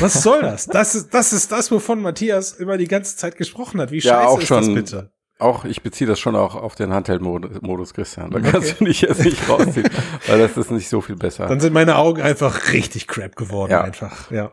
[0.00, 0.66] Was soll das?
[0.66, 3.90] Das ist, das ist das, wovon Matthias immer die ganze Zeit gesprochen hat.
[3.90, 5.12] Wie ja, scheiße ist schon, das bitte?
[5.40, 8.30] Auch, ich beziehe das schon auch auf den Handheld-Modus, Christian.
[8.30, 9.88] Da kannst du nicht jetzt nicht rausziehen,
[10.26, 11.46] weil das ist nicht so viel besser.
[11.46, 13.82] Dann sind meine Augen einfach richtig crap geworden, ja.
[13.82, 14.30] einfach.
[14.30, 14.52] Ja.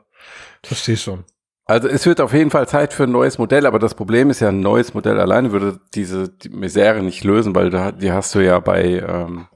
[0.63, 1.23] Verstehe schon.
[1.65, 4.39] Also es wird auf jeden Fall Zeit für ein neues Modell, aber das Problem ist
[4.39, 8.33] ja, ein neues Modell alleine würde diese die Misere nicht lösen, weil da, die hast
[8.35, 9.47] du ja bei ähm,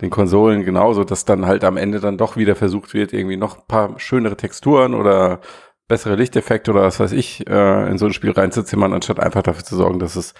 [0.00, 3.58] den Konsolen genauso, dass dann halt am Ende dann doch wieder versucht wird, irgendwie noch
[3.58, 5.40] ein paar schönere Texturen oder
[5.86, 9.64] bessere Lichteffekte oder was weiß ich äh, in so ein Spiel reinzuzimmern, anstatt einfach dafür
[9.64, 10.34] zu sorgen, dass es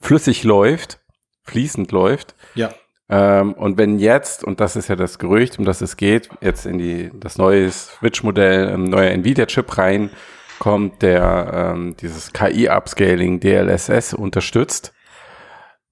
[0.00, 1.00] flüssig läuft,
[1.44, 2.34] fließend läuft.
[2.54, 2.70] Ja.
[3.08, 6.66] Ähm, und wenn jetzt, und das ist ja das Gerücht, um das es geht, jetzt
[6.66, 14.92] in die das neue Switch-Modell, ein neuer Nvidia-Chip reinkommt, der ähm, dieses KI-Upscaling DLSS unterstützt,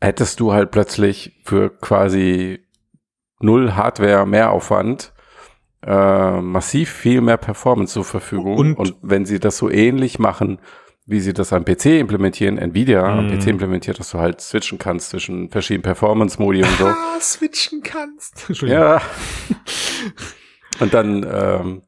[0.01, 2.61] hättest du halt plötzlich für quasi
[3.41, 5.13] null Hardware Mehraufwand
[5.87, 8.57] äh, massiv viel mehr Performance zur Verfügung.
[8.57, 10.59] Und, und wenn sie das so ähnlich machen
[11.07, 13.19] wie sie das am PC implementieren, Nvidia mm.
[13.19, 13.39] am mhm.
[13.39, 16.87] PC implementiert, dass du halt switchen kannst zwischen verschiedenen Performance-Modi und so.
[16.87, 18.51] Ah, switchen kannst.
[18.63, 19.01] Ja.
[20.81, 21.83] und dann ähm,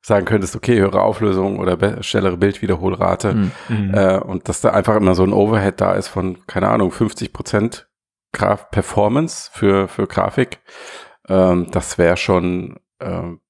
[0.00, 3.34] sagen könntest, okay, höhere Auflösung oder schnellere Bildwiederholrate.
[3.34, 3.94] Mm.
[3.94, 7.32] Äh, und dass da einfach immer so ein Overhead da ist von, keine Ahnung, 50
[7.32, 7.88] Prozent
[8.32, 10.58] Graf Performance für, für Grafik.
[11.28, 13.40] Ähm, das wäre schon, ähm,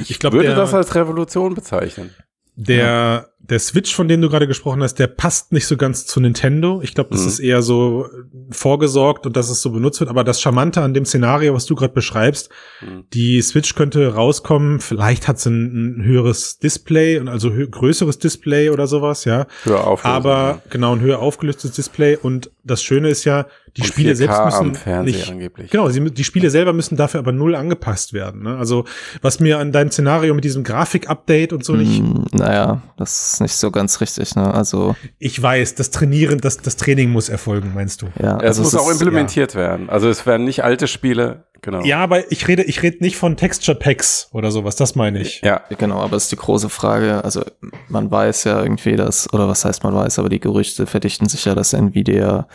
[0.00, 2.14] ich, ich glaub, würde der, das als Revolution bezeichnen.
[2.56, 3.26] Der, ja.
[3.48, 6.80] Der Switch, von dem du gerade gesprochen hast, der passt nicht so ganz zu Nintendo.
[6.82, 7.28] Ich glaube, das mhm.
[7.28, 8.06] ist eher so
[8.50, 10.10] vorgesorgt und dass es so benutzt wird.
[10.10, 13.04] Aber das Charmante an dem Szenario, was du gerade beschreibst, mhm.
[13.12, 14.80] die Switch könnte rauskommen.
[14.80, 19.46] Vielleicht hat sie ein, ein, höheres Display und also größeres Display oder sowas, ja.
[19.64, 20.62] Höher Aber ja.
[20.70, 22.16] genau ein höher aufgelöstes Display.
[22.16, 25.70] Und das Schöne ist ja, die und Spiele selbst müssen nicht, angeblich.
[25.70, 28.42] genau, sie, die Spiele selber müssen dafür aber null angepasst werden.
[28.44, 28.56] Ne?
[28.56, 28.86] Also
[29.20, 32.02] was mir an deinem Szenario mit diesem Grafik-Update und so nicht.
[32.02, 34.34] Mm, naja, das ist nicht so ganz richtig.
[34.34, 34.52] Ne?
[34.52, 38.06] Also ich weiß, das Trainieren, das, das Training muss erfolgen, meinst du?
[38.20, 39.60] Ja, also es muss auch implementiert ja.
[39.60, 39.90] werden.
[39.90, 41.44] Also es werden nicht alte Spiele.
[41.62, 41.82] Genau.
[41.84, 45.40] Ja, aber ich rede, ich rede nicht von Texture Packs oder sowas, das meine ich.
[45.42, 47.24] Ja, genau, aber es ist die große Frage.
[47.24, 47.44] Also
[47.88, 51.44] man weiß ja irgendwie, dass, oder was heißt man weiß, aber die Gerüchte verdichten sich
[51.44, 52.46] ja, dass Nvidia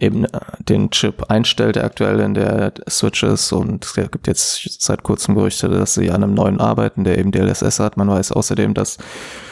[0.00, 3.52] eben äh, den Chip einstellt, der aktuell in der Switch ist.
[3.52, 7.32] Und es gibt jetzt seit kurzem Gerüchte, dass sie an einem neuen arbeiten, der eben
[7.32, 7.96] DLSS hat.
[7.96, 8.98] Man weiß außerdem, dass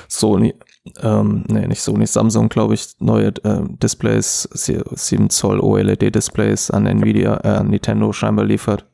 [0.08, 0.54] Sony,
[1.02, 7.36] ähm, nee, nicht Sony, Samsung, glaube ich, neue äh, Displays, 7 Zoll OLED-Displays an Nvidia,
[7.38, 8.86] äh, Nintendo scheinbar liefert.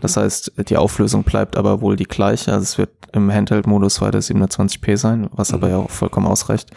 [0.00, 2.52] Das heißt, die Auflösung bleibt aber wohl die gleiche.
[2.52, 5.56] Also es wird im Handheld-Modus weiter 720p sein, was mhm.
[5.56, 6.70] aber ja auch vollkommen ausreicht.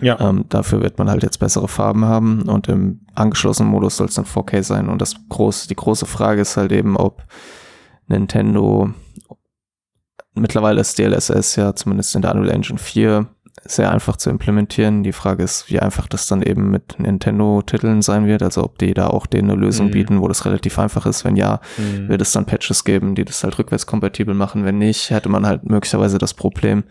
[0.00, 0.18] Ja.
[0.20, 4.14] Ähm, dafür wird man halt jetzt bessere Farben haben und im angeschlossenen Modus soll es
[4.14, 4.88] dann 4K sein.
[4.88, 7.24] Und das groß, die große Frage ist halt eben, ob
[8.06, 8.90] Nintendo
[10.34, 13.26] mittlerweile ist DLSS ja zumindest in der Unreal Engine 4
[13.64, 15.02] sehr einfach zu implementieren.
[15.02, 18.42] Die Frage ist, wie einfach das dann eben mit Nintendo-Titeln sein wird.
[18.42, 19.90] Also ob die da auch denen eine Lösung mhm.
[19.92, 21.24] bieten, wo das relativ einfach ist.
[21.24, 22.08] Wenn ja, mhm.
[22.08, 24.64] wird es dann Patches geben, die das halt rückwärtskompatibel machen.
[24.64, 26.84] Wenn nicht, hätte man halt möglicherweise das Problem,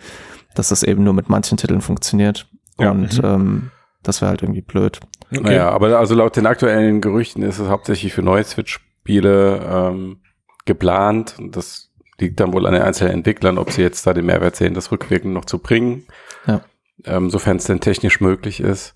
[0.55, 2.47] dass das eben nur mit manchen Titeln funktioniert.
[2.79, 2.91] Ja.
[2.91, 3.25] Und mhm.
[3.25, 3.71] ähm,
[4.03, 4.99] das wäre halt irgendwie blöd.
[5.31, 5.41] Okay.
[5.41, 10.19] Naja, aber also laut den aktuellen Gerüchten ist es hauptsächlich für neue Switch-Spiele ähm,
[10.65, 11.35] geplant.
[11.51, 14.73] Das liegt dann wohl an den einzelnen Entwicklern, ob sie jetzt da den Mehrwert sehen,
[14.73, 16.05] das rückwirkend noch zu bringen.
[16.47, 16.61] Ja.
[17.05, 18.95] Ähm, sofern es denn technisch möglich ist.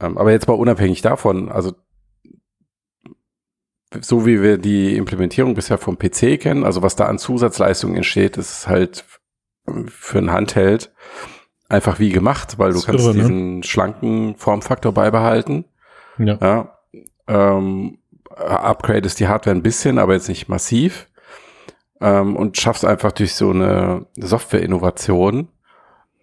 [0.00, 1.72] Ähm, aber jetzt mal unabhängig davon, also
[4.00, 8.36] so wie wir die Implementierung bisher vom PC kennen, also was da an Zusatzleistungen entsteht,
[8.36, 9.04] ist halt
[9.86, 10.92] für ein Handheld
[11.68, 13.22] einfach wie gemacht, weil du kannst irre, ne?
[13.22, 15.64] diesen schlanken Formfaktor beibehalten.
[16.18, 16.38] Ja.
[16.40, 16.78] ja
[17.26, 17.98] ähm,
[18.36, 21.08] upgradest die Hardware ein bisschen, aber jetzt nicht massiv.
[22.00, 25.48] Ähm, und schaffst einfach durch so eine Software-Innovation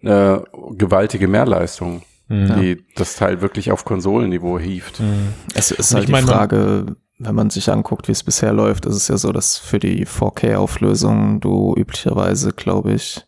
[0.02, 0.38] äh,
[0.72, 2.60] gewaltige Mehrleistung, mhm.
[2.60, 5.00] die das Teil wirklich auf Konsolenniveau hieft.
[5.00, 5.34] Mhm.
[5.54, 9.08] Es ist halt die Frage, wenn man sich anguckt, wie es bisher läuft, ist es
[9.08, 13.24] ja so, dass für die 4K-Auflösung du üblicherweise, glaube ich,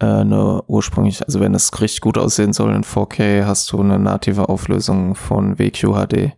[0.00, 3.98] äh, eine ursprünglich, also wenn es richtig gut aussehen soll in 4K, hast du eine
[3.98, 6.32] native Auflösung von WQHD.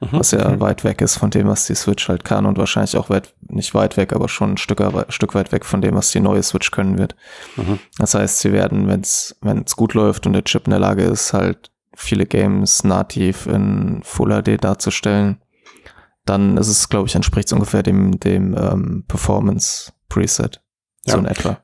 [0.00, 0.08] Mhm.
[0.12, 0.60] Was ja mhm.
[0.60, 3.74] weit weg ist von dem, was die Switch halt kann und wahrscheinlich auch weit, nicht
[3.74, 6.70] weit weg, aber schon ein Stück, Stück weit weg von dem, was die neue Switch
[6.70, 7.16] können wird.
[7.56, 7.78] Mhm.
[7.98, 11.02] Das heißt, sie werden, wenn es es gut läuft und der Chip in der Lage
[11.02, 15.40] ist, halt viele Games nativ in Full HD darzustellen,
[16.24, 20.60] dann ist es, glaube ich, entspricht ungefähr dem, dem ähm, Performance Preset.
[21.06, 21.14] Ja.
[21.14, 21.58] So in etwa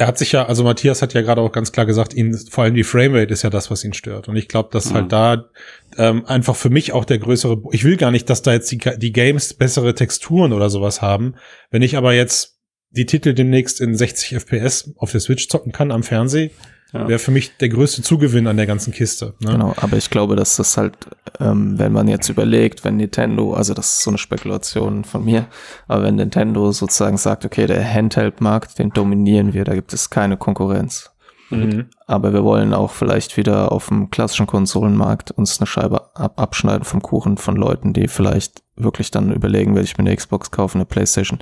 [0.00, 2.62] er hat sich ja, also Matthias hat ja gerade auch ganz klar gesagt, ihn vor
[2.62, 4.28] allem die Framerate ist ja das, was ihn stört.
[4.28, 5.16] Und ich glaube, dass halt mhm.
[5.16, 5.50] halt
[5.96, 7.60] da ähm, einfach für mich auch der größere.
[7.72, 11.34] Ich will gar nicht, dass da jetzt die, die Games bessere Texturen oder sowas haben.
[11.70, 15.90] Wenn ich aber jetzt die Titel demnächst in 60 FPS auf der Switch zocken kann
[15.90, 16.52] am Fernseh,
[16.92, 17.06] ja.
[17.06, 19.34] Wäre für mich der größte Zugewinn an der ganzen Kiste.
[19.40, 19.52] Ne?
[19.52, 20.96] Genau, aber ich glaube, dass das halt,
[21.38, 25.48] ähm, wenn man jetzt überlegt, wenn Nintendo, also das ist so eine Spekulation von mir,
[25.86, 30.38] aber wenn Nintendo sozusagen sagt, okay, der Handheld-Markt, den dominieren wir, da gibt es keine
[30.38, 31.10] Konkurrenz.
[31.50, 31.86] Mhm.
[32.06, 36.84] Aber wir wollen auch vielleicht wieder auf dem klassischen Konsolenmarkt uns eine Scheibe ab abschneiden
[36.84, 40.78] vom Kuchen von Leuten, die vielleicht wirklich dann überlegen, will ich mir eine Xbox kaufen,
[40.78, 41.40] eine Playstation,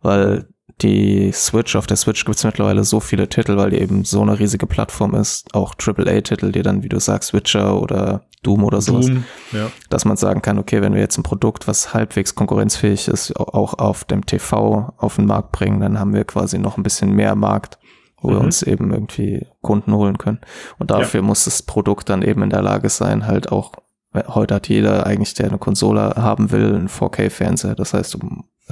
[0.00, 0.48] weil
[0.80, 4.22] die Switch, auf der Switch gibt es mittlerweile so viele Titel, weil die eben so
[4.22, 8.80] eine riesige Plattform ist, auch AAA-Titel, die dann, wie du sagst, Witcher oder Doom oder
[8.80, 9.70] sowas, Doom, ja.
[9.90, 13.74] dass man sagen kann, okay, wenn wir jetzt ein Produkt, was halbwegs konkurrenzfähig ist, auch
[13.74, 17.36] auf dem TV auf den Markt bringen, dann haben wir quasi noch ein bisschen mehr
[17.36, 17.78] Markt,
[18.20, 18.34] wo mhm.
[18.34, 20.40] wir uns eben irgendwie Kunden holen können.
[20.78, 21.26] Und dafür ja.
[21.26, 23.72] muss das Produkt dann eben in der Lage sein, halt auch
[24.14, 27.74] Heute hat jeder eigentlich, der eine Konsole haben will, einen 4K-Fernseher.
[27.74, 28.18] Das heißt,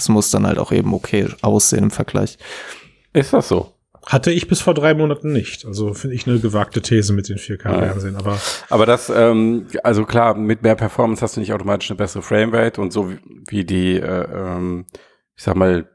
[0.01, 2.39] es muss dann halt auch eben okay aussehen im Vergleich.
[3.13, 3.75] Ist das so?
[4.07, 5.67] Hatte ich bis vor drei Monaten nicht.
[5.67, 8.17] Also finde ich eine gewagte These mit den 4K-Fernsehen.
[8.17, 12.23] Aber, aber das, ähm, also klar, mit mehr Performance hast du nicht automatisch eine bessere
[12.23, 14.87] Framerate und so wie, wie die, äh, ähm,
[15.37, 15.87] ich sag mal,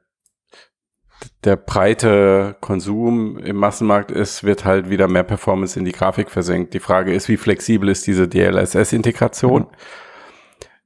[1.44, 6.76] der breite Konsum im Massenmarkt ist, wird halt wieder mehr Performance in die Grafik versenkt.
[6.76, 9.64] Die Frage ist, wie flexibel ist diese DLSS-Integration?
[9.64, 9.78] Mhm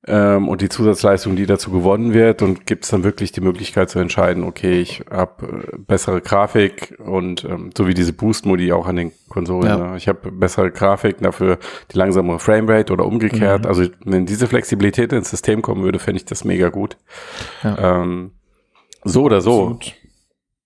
[0.08, 3.90] ähm, und die Zusatzleistung, die dazu gewonnen wird und gibt es dann wirklich die Möglichkeit
[3.90, 8.88] zu entscheiden, okay, ich habe äh, bessere Grafik und ähm, so wie diese Boost-Modi auch
[8.88, 9.68] an den Konsolen.
[9.68, 9.78] Ja.
[9.78, 9.98] Ne?
[9.98, 11.60] Ich habe bessere Grafik, dafür
[11.92, 13.64] die langsamere Framerate oder umgekehrt.
[13.64, 13.68] Mhm.
[13.68, 16.98] Also wenn diese Flexibilität ins System kommen würde, fände ich das mega gut.
[17.64, 18.02] Ja.
[18.02, 18.32] Ähm,
[19.04, 19.72] so oder so.
[19.72, 19.96] Absolut.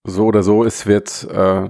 [0.06, 1.68] So oder so, es wird äh,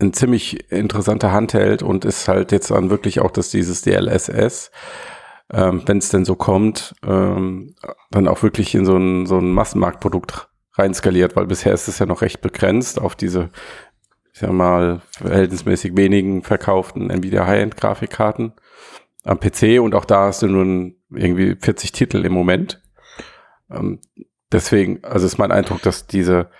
[0.00, 4.70] ein ziemlich interessanter Handheld und ist halt jetzt dann wirklich auch dass dieses DLSS
[5.52, 7.74] ähm, wenn es denn so kommt, ähm,
[8.10, 12.06] dann auch wirklich in so ein, so ein Massenmarktprodukt reinskaliert, weil bisher ist es ja
[12.06, 13.50] noch recht begrenzt auf diese,
[14.32, 18.52] ich sag mal, verhältnismäßig wenigen verkauften Nvidia High-End-Grafikkarten
[19.24, 22.82] am PC und auch da hast du nun irgendwie 40 Titel im Moment.
[23.70, 24.00] Ähm,
[24.52, 26.50] deswegen, also ist mein Eindruck, dass diese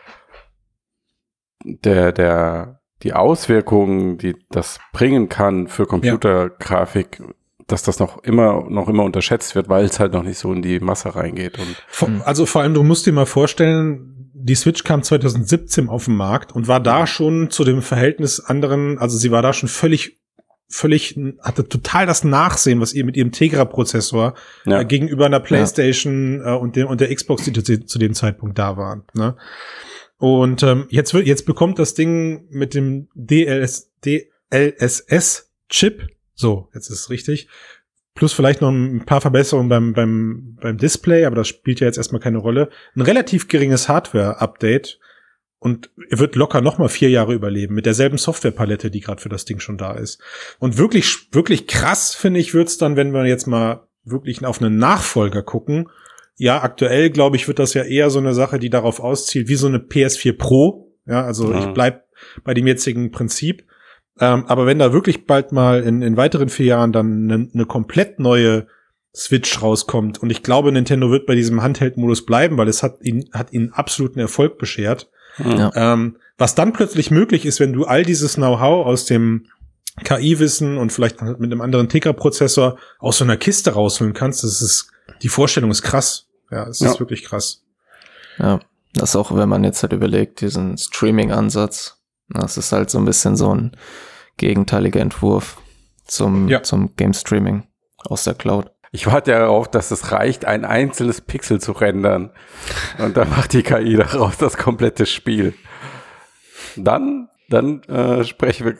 [1.65, 7.23] der, der, die Auswirkungen, die das bringen kann für Computergrafik,
[7.73, 10.63] dass das noch immer, noch immer unterschätzt wird, weil es halt noch nicht so in
[10.63, 11.59] die Masse reingeht.
[11.59, 16.17] Und also vor allem, du musst dir mal vorstellen, die Switch kam 2017 auf den
[16.17, 20.21] Markt und war da schon zu dem Verhältnis anderen, also sie war da schon völlig
[20.71, 24.35] völlig, hatte total das Nachsehen, was ihr mit ihrem Tegra-Prozessor
[24.67, 24.81] ja.
[24.81, 26.55] äh, gegenüber einer PlayStation ja.
[26.55, 29.03] äh, und, dem, und der Xbox, die zu, zu dem Zeitpunkt da waren.
[29.13, 29.37] Ne?
[30.19, 33.91] Und ähm, jetzt, wird, jetzt bekommt das Ding mit dem DLS,
[34.53, 36.07] DLSS-Chip
[36.41, 37.49] so, jetzt ist es richtig.
[38.15, 41.97] Plus vielleicht noch ein paar Verbesserungen beim, beim, beim Display, aber das spielt ja jetzt
[41.97, 42.71] erstmal keine Rolle.
[42.97, 44.99] Ein relativ geringes Hardware-Update
[45.59, 49.29] und er wird locker noch mal vier Jahre überleben mit derselben Softwarepalette, die gerade für
[49.29, 50.21] das Ding schon da ist.
[50.59, 54.79] Und wirklich, wirklich krass finde ich wird's dann, wenn wir jetzt mal wirklich auf einen
[54.79, 55.89] Nachfolger gucken.
[56.37, 59.57] Ja, aktuell glaube ich, wird das ja eher so eine Sache, die darauf auszielt, wie
[59.57, 60.95] so eine PS4 Pro.
[61.07, 61.61] Ja, also ja.
[61.61, 62.07] ich bleib
[62.43, 63.65] bei dem jetzigen Prinzip.
[64.21, 67.67] Ähm, aber wenn da wirklich bald mal in, in weiteren vier Jahren dann eine ne
[67.67, 68.67] komplett neue
[69.17, 73.29] Switch rauskommt und ich glaube, Nintendo wird bei diesem Handheld-Modus bleiben, weil es hat ihn,
[73.33, 75.11] hat ihnen absoluten Erfolg beschert.
[75.39, 75.73] Ja.
[75.75, 79.47] Ähm, was dann plötzlich möglich ist, wenn du all dieses Know-how aus dem
[80.05, 84.91] KI-Wissen und vielleicht mit einem anderen Ticker-Prozessor aus so einer Kiste rausholen kannst, das ist,
[85.23, 86.29] die Vorstellung ist krass.
[86.51, 86.91] Ja, es ja.
[86.91, 87.63] ist wirklich krass.
[88.39, 88.61] Ja,
[88.95, 93.37] das auch, wenn man jetzt halt überlegt, diesen Streaming-Ansatz, das ist halt so ein bisschen
[93.37, 93.73] so ein
[94.41, 95.61] gegenteiliger Entwurf
[96.07, 96.63] zum, ja.
[96.63, 97.65] zum Game Streaming
[97.99, 98.71] aus der Cloud.
[98.91, 102.33] Ich warte darauf, dass es reicht, ein einzelnes Pixel zu rendern.
[102.99, 105.55] Und dann macht die KI daraus das komplette Spiel.
[106.77, 108.77] Dann, dann äh, sprechen wir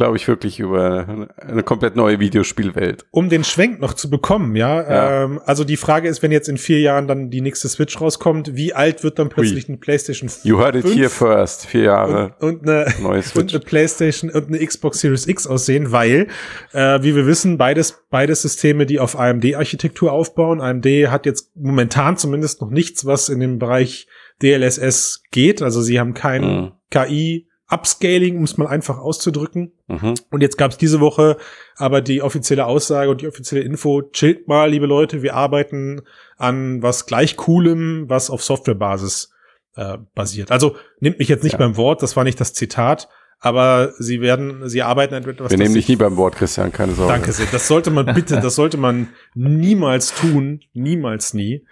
[0.00, 3.04] glaube ich, wirklich über eine komplett neue Videospielwelt.
[3.10, 4.80] Um den Schwenk noch zu bekommen, ja.
[4.80, 5.24] ja.
[5.24, 8.56] Ähm, also die Frage ist, wenn jetzt in vier Jahren dann die nächste Switch rauskommt,
[8.56, 10.46] wie alt wird dann plötzlich eine PlayStation 5?
[10.46, 11.66] You heard it here first.
[11.66, 12.34] Vier Jahre.
[12.40, 13.36] Und, und, eine, neue Switch.
[13.42, 16.28] und eine PlayStation und eine Xbox Series X aussehen, weil,
[16.72, 20.62] äh, wie wir wissen, beides, beides Systeme, die auf AMD-Architektur aufbauen.
[20.62, 24.06] AMD hat jetzt momentan zumindest noch nichts, was in dem Bereich
[24.42, 25.60] DLSS geht.
[25.60, 26.72] Also sie haben kein mhm.
[26.88, 29.72] KI Upscaling, um es mal einfach auszudrücken.
[29.88, 30.14] Mhm.
[30.30, 31.36] Und jetzt gab es diese Woche
[31.80, 36.02] aber die offizielle Aussage und die offizielle Info, chillt mal, liebe Leute, wir arbeiten
[36.36, 39.32] an was gleich coolem, was auf Softwarebasis
[39.76, 40.50] äh, basiert.
[40.50, 41.58] Also nimmt mich jetzt nicht ja.
[41.58, 45.50] beim Wort, das war nicht das Zitat, aber sie werden, sie arbeiten an etwas.
[45.50, 47.12] Wir nehmen dich nie beim Wort, Christian, keine Sorge.
[47.12, 47.46] Danke sehr.
[47.50, 51.64] Das sollte man bitte, das sollte man niemals tun, niemals nie.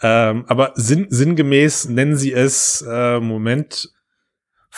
[0.00, 3.90] Ähm, aber sinn, sinngemäß nennen sie es, äh, Moment,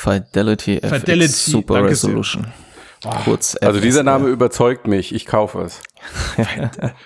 [0.02, 2.46] Fidelity, Fidelity Super Resolution.
[3.24, 5.82] Kurz also dieser Name überzeugt mich, ich kaufe es.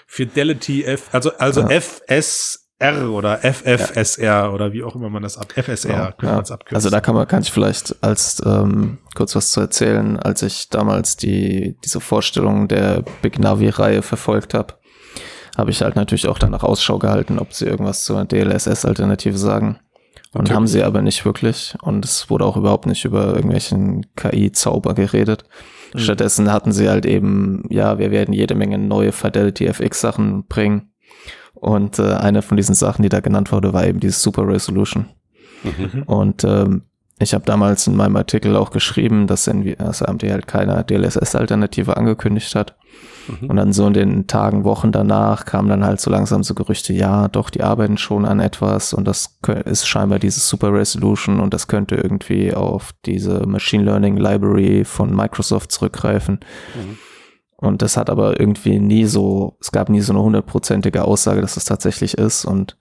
[0.06, 1.80] Fidelity F, also, also ja.
[1.80, 4.50] FSR oder FFSR ja.
[4.50, 6.12] oder wie auch immer man das ab, FSR ja.
[6.12, 6.76] könnte man es abkürzen.
[6.76, 10.68] Also da kann man, kann ich vielleicht als ähm, kurz was zu erzählen, als ich
[10.68, 14.74] damals die, diese Vorstellung der Big Navi-Reihe verfolgt habe,
[15.56, 19.80] habe ich halt natürlich auch danach Ausschau gehalten, ob sie irgendwas zur DLSS-Alternative sagen.
[20.34, 21.76] Und haben sie aber nicht wirklich.
[21.82, 25.44] Und es wurde auch überhaupt nicht über irgendwelchen KI-Zauber geredet.
[25.94, 25.98] Mhm.
[26.00, 30.90] Stattdessen hatten sie halt eben, ja, wir werden jede Menge neue Fidelity FX Sachen bringen.
[31.54, 35.06] Und äh, eine von diesen Sachen, die da genannt wurde, war eben dieses Super Resolution.
[35.62, 36.02] Mhm.
[36.02, 36.82] Und ähm,
[37.20, 42.54] ich habe damals in meinem Artikel auch geschrieben, dass, dass AMD halt keine DLSS-Alternative angekündigt
[42.54, 42.76] hat.
[43.28, 43.50] Mhm.
[43.50, 46.92] Und dann so in den Tagen, Wochen danach kamen dann halt so langsam so Gerüchte,
[46.92, 51.54] ja, doch, die arbeiten schon an etwas und das ist scheinbar dieses Super Resolution und
[51.54, 56.40] das könnte irgendwie auf diese Machine Learning Library von Microsoft zurückgreifen.
[56.74, 56.98] Mhm.
[57.56, 61.56] Und das hat aber irgendwie nie so, es gab nie so eine hundertprozentige Aussage, dass
[61.56, 62.76] es tatsächlich ist und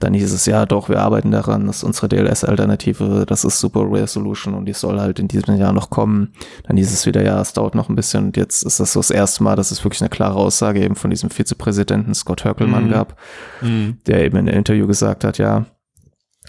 [0.00, 3.90] dann hieß es, ja doch, wir arbeiten daran, das ist unsere DLS-Alternative, das ist Super
[3.90, 6.32] Resolution und die soll halt in diesem Jahr noch kommen.
[6.64, 9.00] Dann hieß es wieder, ja, es dauert noch ein bisschen und jetzt ist das so
[9.00, 12.86] das erste Mal, dass es wirklich eine klare Aussage eben von diesem Vizepräsidenten Scott Höckelmann
[12.86, 12.90] mhm.
[12.90, 13.18] gab,
[13.60, 13.98] mhm.
[14.06, 15.66] der eben in einem Interview gesagt hat, ja,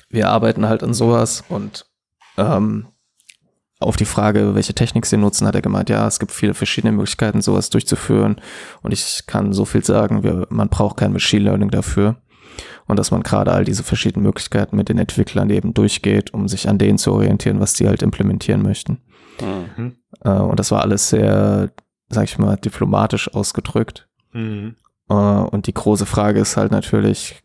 [0.10, 1.88] wir arbeiten halt an sowas und
[2.38, 2.88] ähm,
[3.80, 6.92] auf die Frage, welche Technik sie nutzen, hat er gemeint, ja, es gibt viele verschiedene
[6.92, 8.42] Möglichkeiten, sowas durchzuführen.
[8.82, 12.18] Und ich kann so viel sagen, wir, man braucht kein Machine Learning dafür
[12.90, 16.68] und dass man gerade all diese verschiedenen Möglichkeiten mit den Entwicklern eben durchgeht, um sich
[16.68, 18.98] an denen zu orientieren, was die halt implementieren möchten.
[19.40, 19.98] Mhm.
[20.24, 21.70] Äh, und das war alles sehr,
[22.10, 24.10] sag ich mal, diplomatisch ausgedrückt.
[24.34, 24.76] Mhm.
[25.08, 27.44] Äh, und die große Frage ist halt natürlich,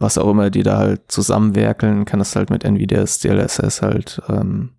[0.00, 4.70] was auch immer die da halt zusammenwerkeln, kann das halt mit NVIDIA's DLSS halt ähm,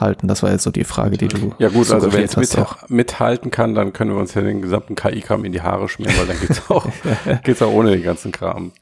[0.00, 0.28] halten?
[0.28, 1.54] Das war jetzt so die Frage, die du.
[1.58, 2.56] Ja gut, also wenn es mit,
[2.88, 6.26] mithalten kann, dann können wir uns ja den gesamten KI-Kram in die Haare schmieren, weil
[6.26, 6.86] dann geht's auch,
[7.44, 8.72] geht's auch ohne den ganzen Kram.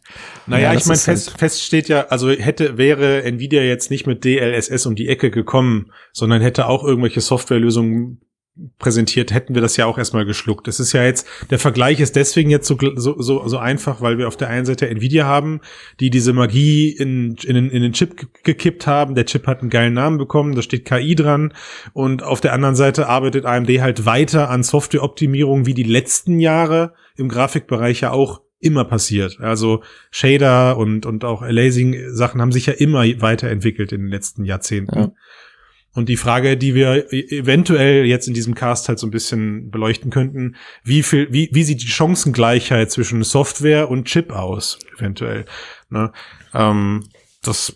[0.47, 4.07] Naja, ja, ich meine, fest, halt fest steht ja, also hätte, wäre Nvidia jetzt nicht
[4.07, 8.21] mit DLSS um die Ecke gekommen, sondern hätte auch irgendwelche Softwarelösungen
[8.79, 10.69] präsentiert, hätten wir das ja auch erstmal geschluckt.
[10.69, 14.29] Es ist ja jetzt, der Vergleich ist deswegen jetzt so, so, so, einfach, weil wir
[14.29, 15.61] auf der einen Seite Nvidia haben,
[16.01, 19.15] die diese Magie in, in, in den Chip gekippt haben.
[19.15, 21.53] Der Chip hat einen geilen Namen bekommen, da steht KI dran.
[21.93, 26.95] Und auf der anderen Seite arbeitet AMD halt weiter an Softwareoptimierung, wie die letzten Jahre
[27.17, 29.39] im Grafikbereich ja auch immer passiert.
[29.41, 34.45] Also Shader und, und auch Aliasing Sachen haben sich ja immer weiterentwickelt in den letzten
[34.45, 34.99] Jahrzehnten.
[34.99, 35.13] Ja.
[35.95, 39.71] Und die Frage, die wir e-, eventuell jetzt in diesem Cast halt so ein bisschen
[39.71, 45.45] beleuchten könnten, wie viel, wie, wie sieht die Chancengleichheit zwischen Software und Chip aus, eventuell?
[45.91, 46.13] Ne?
[46.55, 47.05] Ähm,
[47.43, 47.73] das,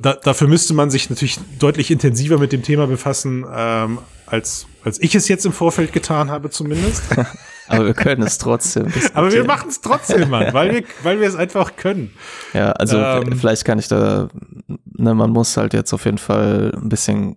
[0.00, 5.00] da, dafür müsste man sich natürlich deutlich intensiver mit dem Thema befassen, ähm, als, als
[5.00, 7.02] ich es jetzt im Vorfeld getan habe, zumindest.
[7.68, 8.92] Aber wir können es trotzdem.
[9.14, 12.12] Aber wir machen es trotzdem, Mann, weil wir, weil wir es einfach können.
[12.52, 14.28] Ja, also ähm, vielleicht kann ich da,
[14.66, 17.36] ne, man muss halt jetzt auf jeden Fall ein bisschen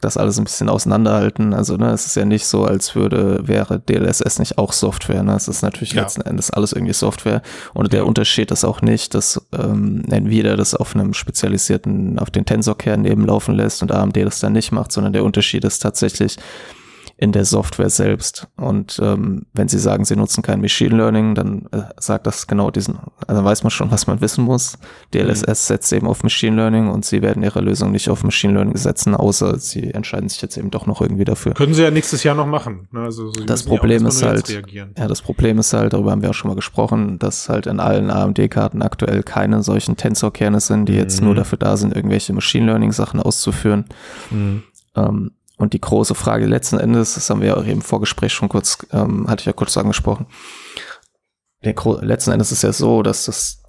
[0.00, 1.54] das alles ein bisschen auseinanderhalten.
[1.54, 5.22] Also, ne, es ist ja nicht so, als würde, wäre DLSS nicht auch Software.
[5.22, 5.34] Ne?
[5.34, 6.02] Es ist natürlich ja.
[6.02, 7.42] letzten Endes alles irgendwie Software.
[7.74, 12.44] Und der Unterschied ist auch nicht, dass ähm, Nvidia das auf einem spezialisierten, auf den
[12.44, 16.36] Tensor-Kern nebenlaufen lässt und AMD das dann nicht macht, sondern der Unterschied ist tatsächlich,
[17.20, 18.46] in der Software selbst.
[18.56, 22.70] Und ähm, wenn Sie sagen, Sie nutzen kein Machine Learning, dann äh, sagt das genau
[22.70, 24.78] diesen, also weiß man schon, was man wissen muss.
[25.12, 25.54] DLSS mhm.
[25.54, 29.16] setzt eben auf Machine Learning und Sie werden Ihre Lösung nicht auf Machine Learning setzen,
[29.16, 31.54] außer Sie entscheiden sich jetzt eben doch noch irgendwie dafür.
[31.54, 32.86] Können Sie ja nächstes Jahr noch machen.
[32.92, 33.00] Ne?
[33.00, 36.34] Also, Sie das Problem ist halt, ja, das Problem ist halt, darüber haben wir auch
[36.34, 40.98] schon mal gesprochen, dass halt in allen AMD-Karten aktuell keine solchen Tensor-Kerne sind, die mhm.
[40.98, 43.86] jetzt nur dafür da sind, irgendwelche Machine Learning-Sachen auszuführen.
[44.30, 44.62] Mhm.
[44.94, 48.48] Ähm, und die große Frage letzten Endes, das haben wir ja auch im Vorgespräch schon
[48.48, 50.26] kurz, ähm, hatte ich ja kurz angesprochen.
[51.64, 53.64] Der letzten Endes ist ja so, dass das,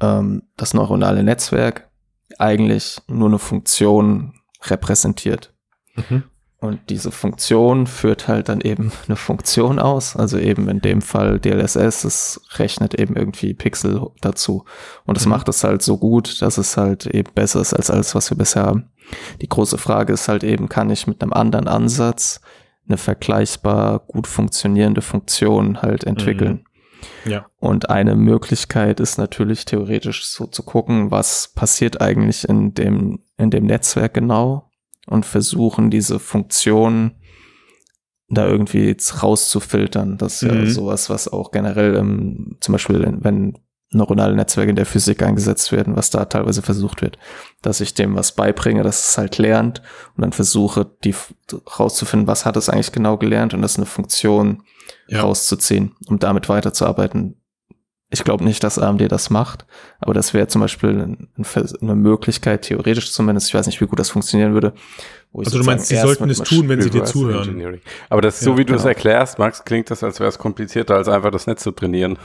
[0.00, 1.90] ähm, das neuronale Netzwerk
[2.38, 5.52] eigentlich nur eine Funktion repräsentiert.
[5.96, 6.22] Mhm.
[6.58, 10.14] Und diese Funktion führt halt dann eben eine Funktion aus.
[10.14, 14.64] Also eben in dem Fall DLSS, es rechnet eben irgendwie Pixel dazu.
[15.04, 15.30] Und es mhm.
[15.30, 18.38] macht es halt so gut, dass es halt eben besser ist als alles, was wir
[18.38, 18.91] bisher haben.
[19.40, 22.40] Die große Frage ist halt eben, kann ich mit einem anderen Ansatz
[22.88, 26.64] eine vergleichbar gut funktionierende Funktion halt entwickeln?
[27.24, 27.30] Mhm.
[27.30, 27.46] Ja.
[27.58, 33.50] Und eine Möglichkeit ist natürlich theoretisch so zu gucken, was passiert eigentlich in dem, in
[33.50, 34.70] dem Netzwerk genau
[35.06, 37.16] und versuchen diese Funktion
[38.28, 40.16] da irgendwie rauszufiltern.
[40.16, 40.60] Das ist mhm.
[40.60, 43.58] ja sowas, was auch generell im, zum Beispiel, wenn
[43.92, 47.18] neuronale Netzwerke in der Physik eingesetzt werden, was da teilweise versucht wird,
[47.60, 49.82] dass ich dem was beibringe, dass es halt lernt
[50.16, 51.14] und dann versuche, die
[51.78, 54.62] rauszufinden, was hat es eigentlich genau gelernt und das eine Funktion
[55.08, 55.20] ja.
[55.20, 57.36] rauszuziehen, um damit weiterzuarbeiten.
[58.10, 59.64] Ich glaube nicht, dass AMD das macht,
[59.98, 61.16] aber das wäre zum Beispiel
[61.80, 64.74] eine Möglichkeit, theoretisch zumindest, ich weiß nicht, wie gut das funktionieren würde.
[65.34, 67.80] also du meinst, sie sollten es tun, wenn sie dir zuhören.
[68.10, 68.88] Aber das, ja, so wie du es genau.
[68.90, 72.18] erklärst, Max, klingt das, als wäre es komplizierter, als einfach das Netz zu trainieren.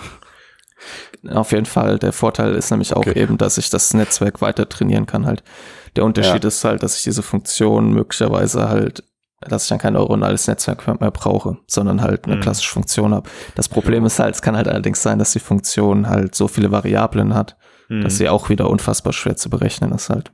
[1.30, 2.00] Auf jeden Fall.
[2.00, 3.20] Der Vorteil ist nämlich auch okay.
[3.20, 5.44] eben, dass ich das Netzwerk weiter trainieren kann halt.
[5.96, 6.48] Der Unterschied ja.
[6.48, 9.04] ist halt, dass ich diese Funktion möglicherweise halt,
[9.42, 12.42] dass ich dann kein neuronales Netzwerk mehr brauche, sondern halt eine mhm.
[12.42, 13.30] klassische Funktion habe.
[13.56, 16.72] Das Problem ist halt, es kann halt allerdings sein, dass die Funktion halt so viele
[16.72, 17.58] Variablen hat,
[17.90, 18.02] mhm.
[18.02, 20.32] dass sie auch wieder unfassbar schwer zu berechnen ist halt.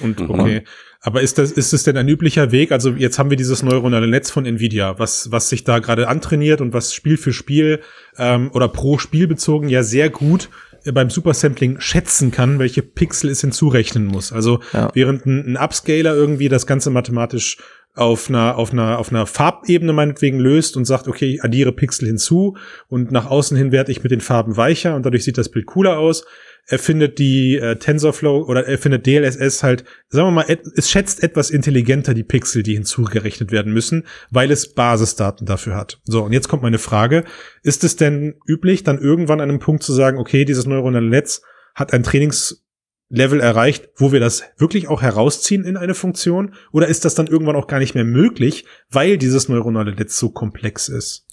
[0.00, 0.30] Und mhm.
[0.30, 0.62] okay.
[1.00, 2.72] Aber ist das, ist es denn ein üblicher Weg?
[2.72, 6.60] Also jetzt haben wir dieses neuronale Netz von Nvidia, was, was sich da gerade antrainiert
[6.60, 7.80] und was Spiel für Spiel
[8.18, 10.48] ähm, oder pro Spiel bezogen ja sehr gut
[10.84, 14.32] äh, beim Supersampling schätzen kann, welche Pixel es hinzurechnen muss.
[14.32, 14.90] Also ja.
[14.94, 17.58] während ein, ein Upscaler irgendwie das Ganze mathematisch
[17.94, 22.06] auf einer, auf einer, auf einer Farbebene meinetwegen löst und sagt, okay, ich addiere Pixel
[22.06, 22.56] hinzu
[22.88, 25.66] und nach außen hin werde ich mit den Farben weicher und dadurch sieht das Bild
[25.66, 26.24] cooler aus.
[26.68, 31.22] Er findet die äh, TensorFlow oder er findet DLSS halt, sagen wir mal, es schätzt
[31.22, 36.00] etwas intelligenter die Pixel, die hinzugerechnet werden müssen, weil es Basisdaten dafür hat.
[36.04, 37.24] So, und jetzt kommt meine Frage.
[37.62, 41.42] Ist es denn üblich, dann irgendwann an einem Punkt zu sagen, okay, dieses neuronale Netz
[41.74, 42.64] hat ein Trainings
[43.08, 46.54] Level erreicht, wo wir das wirklich auch herausziehen in eine Funktion?
[46.72, 50.30] Oder ist das dann irgendwann auch gar nicht mehr möglich, weil dieses neuronale Netz so
[50.30, 51.26] komplex ist?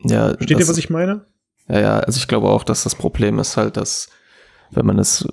[0.00, 0.34] Ja.
[0.34, 1.26] Versteht ihr, was ich meine?
[1.68, 4.08] Ja, ja, also ich glaube auch, dass das Problem ist halt, dass
[4.74, 5.26] wenn man es,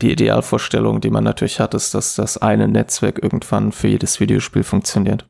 [0.00, 4.62] die Idealvorstellung, die man natürlich hat, ist, dass das eine Netzwerk irgendwann für jedes Videospiel
[4.62, 5.26] funktioniert.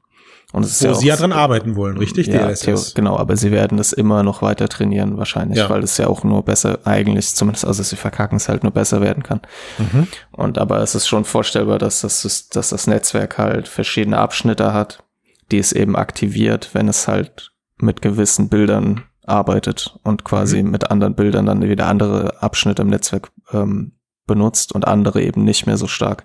[0.53, 2.27] Und es ist Wo ja sie ja dran arbeiten wollen, richtig?
[2.27, 2.95] Ja, DLSS.
[2.95, 5.71] genau, aber sie werden das immer noch weiter trainieren wahrscheinlich, ja.
[5.71, 9.01] weil es ja auch nur besser eigentlich, zumindest also sie verkacken es halt nur besser
[9.01, 9.41] werden kann.
[9.79, 10.09] Mhm.
[10.33, 15.05] Und aber es ist schon vorstellbar, dass das, dass das Netzwerk halt verschiedene Abschnitte hat,
[15.53, 20.71] die es eben aktiviert, wenn es halt mit gewissen Bildern arbeitet und quasi mhm.
[20.71, 23.93] mit anderen Bildern dann wieder andere Abschnitte im Netzwerk ähm,
[24.27, 26.25] benutzt und andere eben nicht mehr so stark.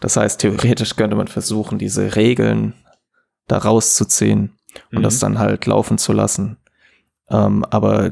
[0.00, 2.74] Das heißt, theoretisch könnte man versuchen, diese Regeln
[3.46, 4.52] da rauszuziehen
[4.92, 5.02] und mhm.
[5.02, 6.58] das dann halt laufen zu lassen.
[7.30, 8.10] Ähm, aber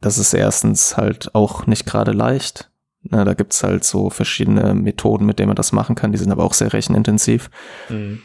[0.00, 2.70] das ist erstens halt auch nicht gerade leicht.
[3.02, 6.12] Na, da gibt's halt so verschiedene Methoden, mit denen man das machen kann.
[6.12, 7.50] Die sind aber auch sehr rechenintensiv.
[7.88, 8.22] Mhm.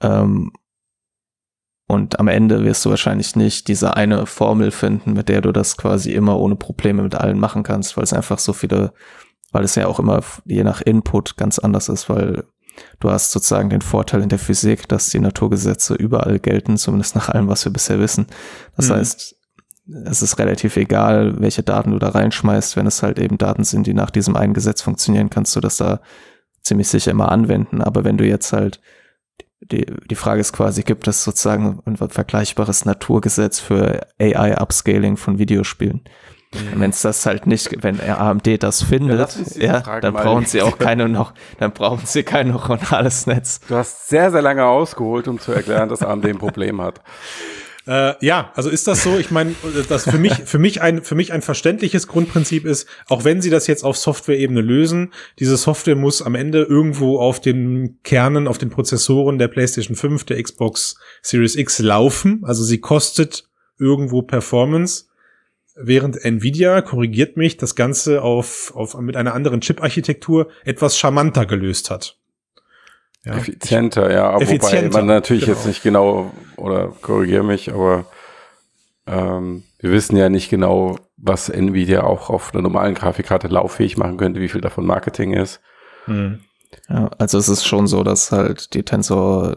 [0.00, 0.52] Ähm,
[1.90, 5.76] und am Ende wirst du wahrscheinlich nicht diese eine Formel finden, mit der du das
[5.76, 8.92] quasi immer ohne Probleme mit allen machen kannst, weil es einfach so viele,
[9.52, 12.44] weil es ja auch immer je nach Input ganz anders ist, weil
[12.98, 17.28] Du hast sozusagen den Vorteil in der Physik, dass die Naturgesetze überall gelten, zumindest nach
[17.28, 18.26] allem, was wir bisher wissen.
[18.76, 18.94] Das mhm.
[18.94, 19.36] heißt,
[20.06, 22.76] es ist relativ egal, welche Daten du da reinschmeißt.
[22.76, 25.78] Wenn es halt eben Daten sind, die nach diesem einen Gesetz funktionieren, kannst du das
[25.78, 26.00] da
[26.62, 27.82] ziemlich sicher immer anwenden.
[27.82, 28.80] Aber wenn du jetzt halt
[29.72, 36.02] die, die Frage ist quasi, gibt es sozusagen ein vergleichbares Naturgesetz für AI-Upscaling von Videospielen?
[36.52, 36.80] Mhm.
[36.80, 40.78] Wenn es das halt nicht, wenn AMD das findet, ja, ja dann brauchen sie auch
[40.78, 43.60] keine noch, dann brauchen sie kein neuronales Netz.
[43.68, 47.00] Du hast sehr, sehr lange ausgeholt, um zu erklären, dass AMD ein Problem hat.
[47.90, 49.18] Äh, ja, also ist das so?
[49.18, 49.52] Ich meine,
[49.88, 53.50] das für mich, für mich ein, für mich ein verständliches Grundprinzip ist, auch wenn sie
[53.50, 58.58] das jetzt auf Software-Ebene lösen, diese Software muss am Ende irgendwo auf den Kernen, auf
[58.58, 62.44] den Prozessoren der PlayStation 5, der Xbox Series X laufen.
[62.44, 65.06] Also sie kostet irgendwo Performance
[65.74, 71.90] während Nvidia korrigiert mich das Ganze auf, auf mit einer anderen Chip-Architektur etwas charmanter gelöst
[71.90, 72.19] hat.
[73.24, 73.34] Ja.
[73.34, 75.56] Effizienter, ja, aber Effizienter, wobei man natürlich genau.
[75.56, 78.06] jetzt nicht genau oder korrigiere mich, aber
[79.06, 84.16] ähm, wir wissen ja nicht genau, was Nvidia auch auf einer normalen Grafikkarte lauffähig machen
[84.16, 85.60] könnte, wie viel davon Marketing ist.
[86.06, 86.40] Hm.
[86.88, 89.56] Ja, also es ist schon so, dass halt die Tensor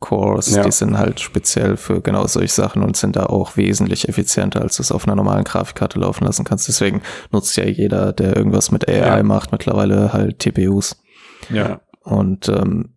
[0.00, 0.62] Cores, ja.
[0.62, 4.76] die sind halt speziell für genau solche Sachen und sind da auch wesentlich effizienter, als
[4.76, 6.68] du es auf einer normalen Grafikkarte laufen lassen kannst.
[6.68, 7.00] Deswegen
[7.30, 9.22] nutzt ja jeder, der irgendwas mit AI ja.
[9.22, 11.02] macht, mittlerweile halt TPUs.
[11.48, 11.80] Ja.
[12.02, 12.93] Und ähm,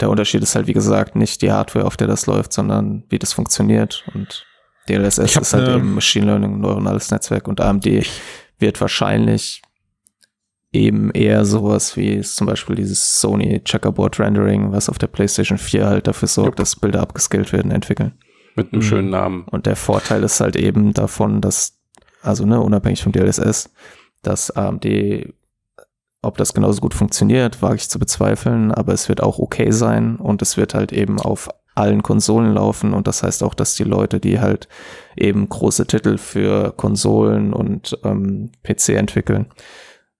[0.00, 3.18] der Unterschied ist halt, wie gesagt, nicht die Hardware, auf der das läuft, sondern wie
[3.18, 4.04] das funktioniert.
[4.14, 4.46] Und
[4.88, 7.86] DLSS ist halt eben Machine Learning, neuronales Netzwerk und AMD
[8.58, 9.62] wird wahrscheinlich
[10.72, 15.86] eben eher sowas wie zum Beispiel dieses Sony Checkerboard Rendering, was auf der PlayStation 4
[15.86, 16.56] halt dafür sorgt, Jupp.
[16.56, 18.12] dass Bilder abgescaled werden, entwickeln.
[18.54, 18.86] Mit einem mhm.
[18.86, 19.44] schönen Namen.
[19.44, 21.78] Und der Vorteil ist halt eben davon, dass,
[22.22, 23.70] also ne, unabhängig vom DLSS,
[24.22, 24.84] dass AMD,
[26.28, 30.16] ob das genauso gut funktioniert, wage ich zu bezweifeln, aber es wird auch okay sein
[30.16, 33.84] und es wird halt eben auf allen Konsolen laufen und das heißt auch, dass die
[33.84, 34.68] Leute, die halt
[35.16, 39.46] eben große Titel für Konsolen und ähm, PC entwickeln,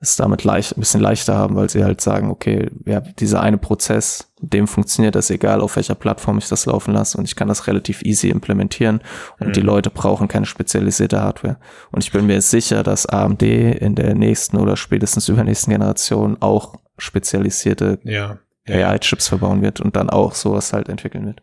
[0.01, 3.59] es damit leicht, ein bisschen leichter haben, weil sie halt sagen, okay, ja, dieser eine
[3.59, 7.49] Prozess, dem funktioniert das egal, auf welcher Plattform ich das laufen lasse und ich kann
[7.49, 9.01] das relativ easy implementieren
[9.41, 9.53] und mhm.
[9.55, 11.59] die Leute brauchen keine spezialisierte Hardware.
[11.91, 16.77] Und ich bin mir sicher, dass AMD in der nächsten oder spätestens übernächsten Generation auch
[16.97, 18.39] spezialisierte ja.
[18.69, 21.43] AI-Chips verbauen wird und dann auch sowas halt entwickeln wird.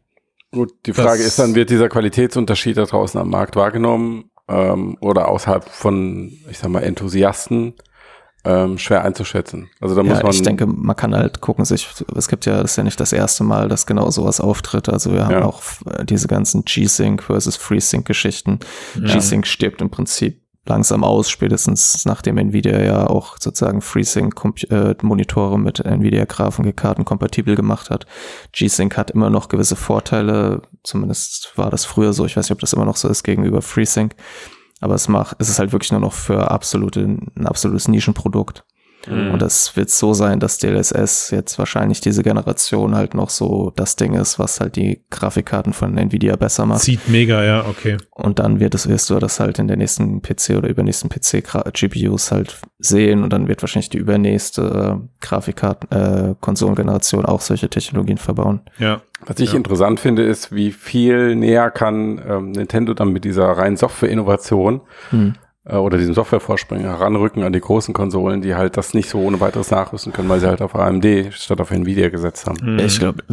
[0.51, 4.97] Gut, die Frage das ist dann, wird dieser Qualitätsunterschied da draußen am Markt wahrgenommen ähm,
[5.01, 7.73] oder außerhalb von, ich sag mal, Enthusiasten?
[8.45, 9.69] Ähm, schwer einzuschätzen.
[9.79, 10.31] Also da muss ja, man.
[10.31, 13.13] Ich denke, man kann halt gucken, sich, es gibt ja, das ist ja nicht das
[13.13, 14.89] erste Mal, dass genau sowas auftritt.
[14.89, 15.45] Also wir haben ja.
[15.45, 15.61] auch
[16.03, 18.59] diese ganzen G-Sync versus FreeSync Geschichten.
[18.95, 19.13] Ja.
[19.13, 27.05] G-Sync stirbt im Prinzip langsam aus, spätestens nachdem Nvidia ja auch sozusagen FreeSync-Monitore mit Nvidia-Grafikkarten
[27.05, 28.05] kompatibel gemacht hat.
[28.51, 32.59] G-Sync hat immer noch gewisse Vorteile, zumindest war das früher so, ich weiß nicht, ob
[32.61, 34.15] das immer noch so ist gegenüber FreeSync,
[34.85, 38.63] aber es macht, es ist halt wirklich nur noch für absolute, ein absolutes Nischenprodukt.
[39.07, 39.31] Mhm.
[39.31, 43.95] Und das wird so sein, dass DLSS jetzt wahrscheinlich diese Generation halt noch so das
[43.95, 46.81] Ding ist, was halt die Grafikkarten von Nvidia besser macht.
[46.81, 47.97] Sieht mega, ja, okay.
[48.11, 51.43] Und dann wird es, wirst du das halt in der nächsten PC oder übernächsten PC
[51.73, 57.69] GPUs halt sehen und dann wird wahrscheinlich die übernächste äh, Grafikkarten, äh, Konsolengeneration auch solche
[57.69, 58.61] Technologien verbauen.
[58.77, 59.01] Ja.
[59.25, 59.57] Was ich ja.
[59.57, 65.35] interessant finde, ist, wie viel näher kann ähm, Nintendo dann mit dieser reinen Software-Innovation hm
[65.67, 69.39] äh, oder diesem Softwarevorsprung heranrücken an die großen Konsolen, die halt das nicht so ohne
[69.39, 72.73] weiteres nachrüsten können, weil sie halt auf AMD statt auf Nvidia gesetzt haben.
[72.73, 72.79] Mhm.
[72.79, 73.23] Ich glaube,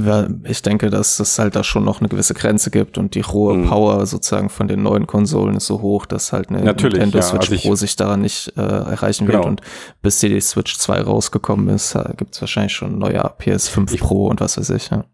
[0.44, 3.54] ich denke, dass es halt da schon noch eine gewisse Grenze gibt und die hohe
[3.54, 3.68] mhm.
[3.68, 7.22] Power sozusagen von den neuen Konsolen ist so hoch, dass halt eine Natürlich, Nintendo ja,
[7.22, 9.40] Switch also Pro sich daran nicht äh, erreichen genau.
[9.40, 9.60] wird und
[10.00, 14.28] bis die Switch 2 rausgekommen ist, äh, gibt es wahrscheinlich schon neue PS5 ich, Pro
[14.28, 14.90] und was weiß ich.
[14.90, 15.04] Ja.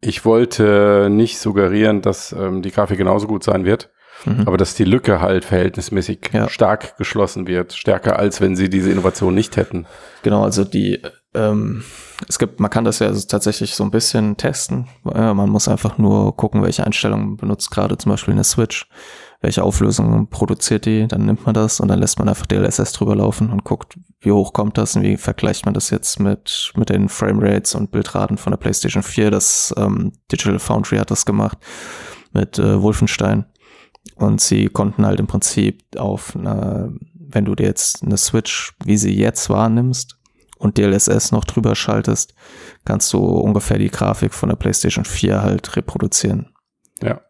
[0.00, 3.88] Ich wollte nicht suggerieren, dass ähm, die Grafik genauso gut sein wird.
[4.24, 4.44] Mhm.
[4.46, 6.48] Aber dass die Lücke halt verhältnismäßig ja.
[6.48, 9.86] stark geschlossen wird, stärker als wenn sie diese Innovation nicht hätten.
[10.22, 11.02] Genau, also die,
[11.34, 11.82] ähm,
[12.28, 14.88] es gibt, man kann das ja also tatsächlich so ein bisschen testen.
[15.12, 18.88] Äh, man muss einfach nur gucken, welche Einstellungen benutzt gerade zum Beispiel eine Switch,
[19.40, 23.16] welche Auflösung produziert die, dann nimmt man das und dann lässt man einfach DLSS drüber
[23.16, 26.90] laufen und guckt, wie hoch kommt das und wie vergleicht man das jetzt mit, mit
[26.90, 29.32] den Framerates und Bildraten von der PlayStation 4.
[29.32, 31.58] Das ähm, Digital Foundry hat das gemacht
[32.32, 33.46] mit äh, Wolfenstein.
[34.16, 38.96] Und sie konnten halt im Prinzip auf eine, wenn du dir jetzt eine Switch, wie
[38.96, 40.18] sie jetzt wahrnimmst,
[40.62, 42.34] und DLSS noch drüber schaltest,
[42.84, 46.54] kannst du ungefähr die Grafik von der PlayStation 4 halt reproduzieren.
[47.02, 47.20] Ja.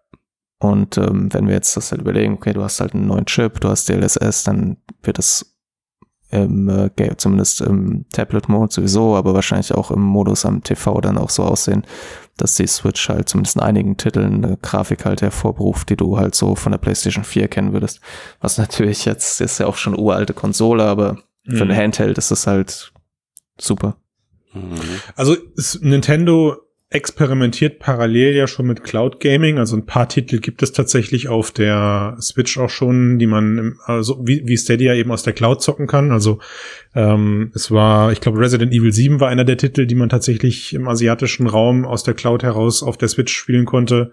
[0.58, 3.58] Und ähm, wenn wir jetzt das halt überlegen, okay, du hast halt einen neuen Chip,
[3.60, 5.56] du hast DLSS, dann wird das
[6.30, 11.30] im, äh, zumindest im Tablet-Mode sowieso, aber wahrscheinlich auch im Modus am TV dann auch
[11.30, 11.84] so aussehen,
[12.36, 16.34] dass die Switch halt zumindest in einigen Titeln eine Grafik halt hervorberuft, die du halt
[16.34, 18.00] so von der PlayStation 4 kennen würdest.
[18.40, 21.56] Was natürlich jetzt ist ja auch schon uralte Konsole, aber mhm.
[21.56, 22.92] für ein Handheld ist das halt
[23.58, 23.96] super.
[24.52, 24.80] Mhm.
[25.14, 25.36] Also
[25.80, 26.56] Nintendo
[26.94, 29.58] experimentiert parallel ja schon mit Cloud Gaming.
[29.58, 34.20] Also ein paar Titel gibt es tatsächlich auf der Switch auch schon, die man also
[34.26, 36.10] wie, wie Stadia eben aus der Cloud zocken kann.
[36.10, 36.38] Also
[36.94, 40.74] ähm, es war, ich glaube, Resident Evil 7 war einer der Titel, die man tatsächlich
[40.74, 44.12] im asiatischen Raum aus der Cloud heraus auf der Switch spielen konnte.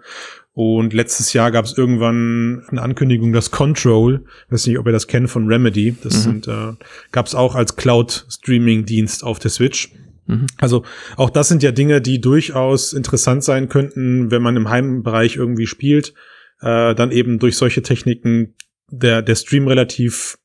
[0.54, 5.08] Und letztes Jahr gab es irgendwann eine Ankündigung, dass Control, weiß nicht, ob ihr das
[5.08, 6.22] kennt von Remedy, das mhm.
[6.22, 6.74] sind, äh,
[7.12, 9.90] gab es auch als Cloud-Streaming-Dienst auf der Switch.
[10.30, 10.48] Mhm.
[10.58, 10.84] Also
[11.18, 15.68] auch das sind ja Dinge, die durchaus interessant sein könnten, wenn man im Heimbereich irgendwie
[15.68, 16.14] spielt.
[16.62, 18.56] Äh, dann eben durch solche Techniken
[18.92, 20.38] der, der Stream relativ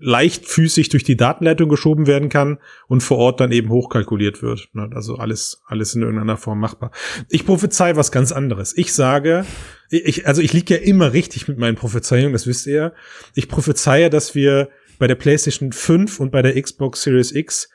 [0.00, 4.68] leichtfüßig durch die Datenleitung geschoben werden kann und vor Ort dann eben hochkalkuliert wird.
[4.74, 4.90] Ne?
[4.94, 6.90] Also alles, alles in irgendeiner Form machbar.
[7.30, 8.76] Ich prophezei was ganz anderes.
[8.76, 9.46] Ich sage,
[9.88, 12.92] ich, also ich liege ja immer richtig mit meinen Prophezeiungen, das wisst ihr.
[13.34, 14.68] Ich prophezeie, dass wir
[14.98, 17.70] bei der PlayStation 5 und bei der Xbox Series X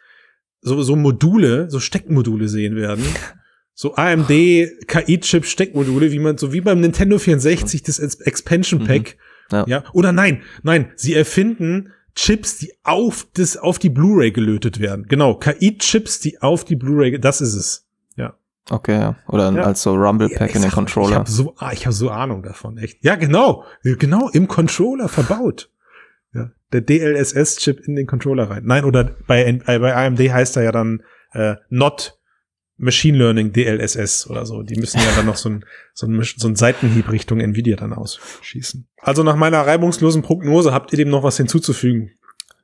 [0.62, 3.03] so, so Module, so Steckmodule sehen werden.
[3.74, 8.86] So AMD KI-Chip Steckmodule, wie man, so wie beim Nintendo 64 das Expansion mhm.
[8.86, 9.18] Pack.
[9.49, 9.55] Mhm.
[9.55, 9.66] Ja.
[9.68, 9.84] ja.
[9.93, 15.05] Oder nein, nein, sie erfinden Chips, die auf das, auf die Blu-ray gelötet werden.
[15.07, 15.36] Genau.
[15.36, 17.88] KI-Chips, die auf die Blu-ray, das ist es.
[18.18, 18.34] Ja.
[18.70, 19.16] Okay, ja.
[19.28, 19.64] Oder ja.
[19.64, 21.09] als so Rumble Pack ja, in den Controller.
[21.09, 23.03] Ich habe so, ah, ich habe so Ahnung davon, echt.
[23.03, 23.64] Ja, genau.
[23.84, 25.70] Genau, im Controller verbaut.
[26.34, 28.64] Ja, der DLSS-Chip in den Controller rein.
[28.66, 31.04] Nein, oder bei, äh, bei AMD heißt er ja dann
[31.34, 32.18] äh, not
[32.82, 34.64] Machine Learning DLSS oder so.
[34.64, 37.94] Die müssen ja dann noch so ein, so ein, so ein Seitenhieb Richtung Nvidia dann
[37.94, 38.88] ausschießen.
[38.98, 42.12] Also nach meiner reibungslosen Prognose habt ihr dem noch was hinzuzufügen?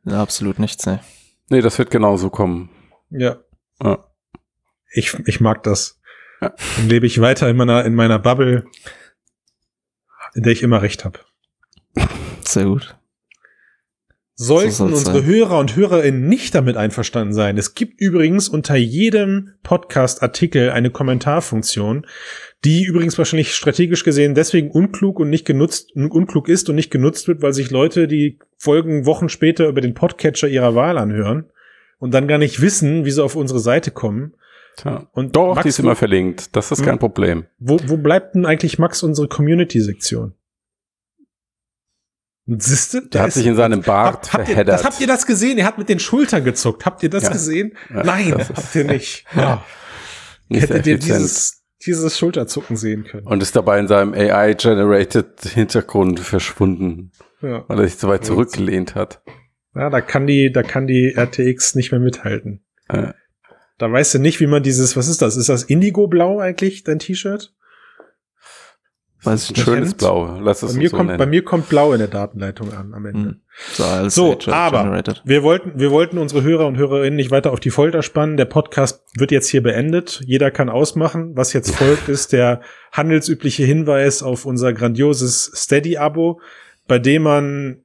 [0.05, 1.01] Ja, absolut nichts, ne.
[1.49, 2.69] Nee, das wird genauso kommen.
[3.09, 3.37] Ja.
[3.81, 4.05] ja.
[4.91, 5.99] Ich, ich mag das.
[6.41, 6.53] Ja.
[6.77, 8.65] Dann lebe ich weiter in meiner, in meiner Bubble,
[10.33, 11.19] in der ich immer recht habe.
[12.41, 12.97] Sehr gut.
[14.39, 15.25] Sollten so unsere sein.
[15.25, 17.57] Hörer und Hörerinnen nicht damit einverstanden sein.
[17.57, 22.05] Es gibt übrigens unter jedem Podcast-Artikel eine Kommentarfunktion,
[22.63, 27.27] die übrigens wahrscheinlich strategisch gesehen deswegen unklug und nicht genutzt, unklug ist und nicht genutzt
[27.27, 31.45] wird, weil sich Leute die Folgen Wochen später über den Podcatcher ihrer Wahl anhören
[31.97, 34.35] und dann gar nicht wissen, wie sie auf unsere Seite kommen.
[34.75, 35.07] Tja.
[35.13, 36.55] Und Doch, Max, die ist immer verlinkt.
[36.55, 36.99] Das ist kein hm?
[36.99, 37.45] Problem.
[37.57, 40.33] Wo, wo bleibt denn eigentlich Max unsere Community-Sektion?
[42.47, 45.25] Siehste, der, der hat sich in seinem Bart hab, habt ihr, das, Habt ihr das
[45.25, 45.57] gesehen?
[45.57, 46.85] Er hat mit den Schultern gezuckt.
[46.85, 47.31] Habt ihr das ja.
[47.31, 47.73] gesehen?
[47.89, 49.25] Ja, Nein, das habt ihr nicht.
[49.35, 49.65] Ja.
[50.49, 53.27] Hättet ihr dieses, dieses Schulterzucken sehen können.
[53.27, 57.11] Und ist dabei in seinem AI-generated Hintergrund verschwunden.
[57.41, 57.65] Ja.
[57.67, 59.21] Weil er sich zu weit zurückgelehnt hat.
[59.75, 62.63] Ja, da kann die, da kann die RTX nicht mehr mithalten.
[63.77, 65.35] Da weißt du nicht, wie man dieses, was ist das?
[65.35, 67.53] Ist das Indigo-Blau eigentlich, dein T-Shirt?
[69.27, 69.97] Weiß ich schönes kennt.
[69.99, 70.39] Blau.
[70.39, 73.05] Lass es bei, mir so kommt, bei mir kommt Blau in der Datenleitung an am
[73.05, 73.29] Ende.
[73.29, 73.41] Hm.
[74.09, 77.69] So, so aber wir wollten, wir wollten unsere Hörer und Hörerinnen nicht weiter auf die
[77.69, 78.37] Folter spannen.
[78.37, 80.21] Der Podcast wird jetzt hier beendet.
[80.25, 81.31] Jeder kann ausmachen.
[81.35, 82.61] Was jetzt folgt, ist der
[82.91, 86.39] handelsübliche Hinweis auf unser grandioses Steady-Abo,
[86.87, 87.83] bei dem man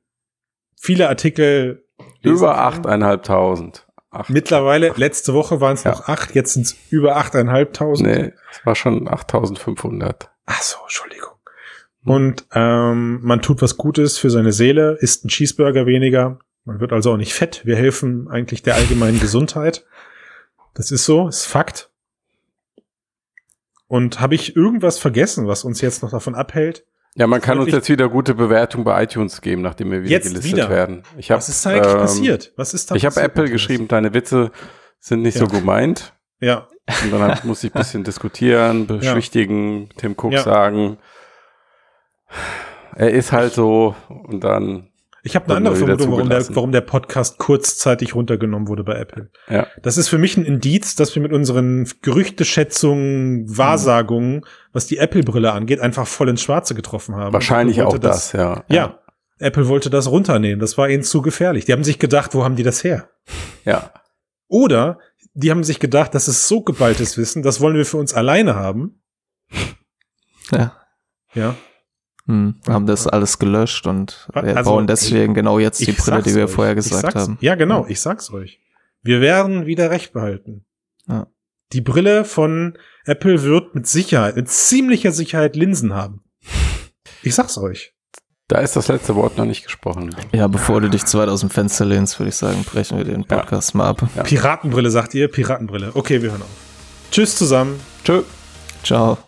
[0.80, 1.84] viele Artikel
[2.22, 3.86] über achteinhalbtausend.
[4.10, 4.28] Acht.
[4.28, 5.92] Mittlerweile, letzte Woche waren es ja.
[5.92, 8.08] noch acht, jetzt sind es über achteinhalbtausend.
[8.08, 10.30] Nee, es war schon 8500.
[10.44, 11.31] Ach so, Entschuldigung.
[12.04, 16.38] Und ähm, man tut was Gutes für seine Seele, isst einen Cheeseburger weniger.
[16.64, 17.64] Man wird also auch nicht fett.
[17.64, 19.84] Wir helfen eigentlich der allgemeinen Gesundheit.
[20.74, 21.90] Das ist so, ist Fakt.
[23.86, 26.86] Und habe ich irgendwas vergessen, was uns jetzt noch davon abhält?
[27.14, 30.44] Ja, man kann uns jetzt wieder gute Bewertung bei iTunes geben, nachdem wir wieder gelistet
[30.44, 30.70] wieder.
[30.70, 31.02] werden.
[31.18, 32.52] Ich hab, was ist eigentlich ähm, passiert?
[32.56, 34.50] Was ist da Ich habe Apple geschrieben, deine Witze
[34.98, 35.40] sind nicht ja.
[35.40, 36.14] so gemeint.
[36.40, 36.68] Ja.
[37.04, 39.88] Und dann muss ich ein bisschen diskutieren, beschwichtigen, ja.
[39.98, 40.42] Tim Cook ja.
[40.42, 40.96] sagen,
[42.94, 44.88] er ist halt so und dann.
[45.24, 49.30] Ich habe eine andere Vermutung, warum der, warum der Podcast kurzzeitig runtergenommen wurde bei Apple.
[49.48, 49.68] Ja.
[49.80, 54.44] Das ist für mich ein Indiz, dass wir mit unseren Gerüchteschätzungen, Wahrsagungen, mhm.
[54.72, 57.32] was die Apple-Brille angeht, einfach voll ins Schwarze getroffen haben.
[57.32, 58.64] Wahrscheinlich auch das, das, ja.
[58.68, 58.98] Ja.
[59.38, 60.58] Apple wollte das runternehmen.
[60.58, 61.66] Das war ihnen zu gefährlich.
[61.66, 63.08] Die haben sich gedacht, wo haben die das her?
[63.64, 63.92] Ja.
[64.48, 64.98] Oder
[65.34, 68.54] die haben sich gedacht, das ist so geballtes Wissen, das wollen wir für uns alleine
[68.54, 69.02] haben.
[70.50, 70.76] Ja.
[71.34, 71.54] Ja.
[72.26, 76.34] Hm, haben das alles gelöscht und wir also, bauen deswegen genau jetzt die Brille, die
[76.34, 76.50] wir euch.
[76.50, 77.36] vorher gesagt haben.
[77.40, 78.60] Ja, genau, ich sag's euch.
[79.02, 80.64] Wir werden wieder recht behalten.
[81.08, 81.26] Ja.
[81.72, 86.22] Die Brille von Apple wird mit Sicherheit, mit ziemlicher Sicherheit Linsen haben.
[87.22, 87.92] Ich sag's euch.
[88.48, 90.14] Da ist das letzte Wort noch nicht gesprochen.
[90.32, 93.04] Ja, bevor du dich zu weit aus dem Fenster lehnst, würde ich sagen, brechen wir
[93.04, 93.78] den Podcast ja.
[93.78, 94.02] mal ab.
[94.14, 94.22] Ja.
[94.24, 95.28] Piratenbrille, sagt ihr?
[95.28, 95.92] Piratenbrille.
[95.94, 96.48] Okay, wir hören auf.
[97.10, 97.80] Tschüss zusammen.
[98.04, 98.22] Tschö.
[98.82, 99.18] Ciao.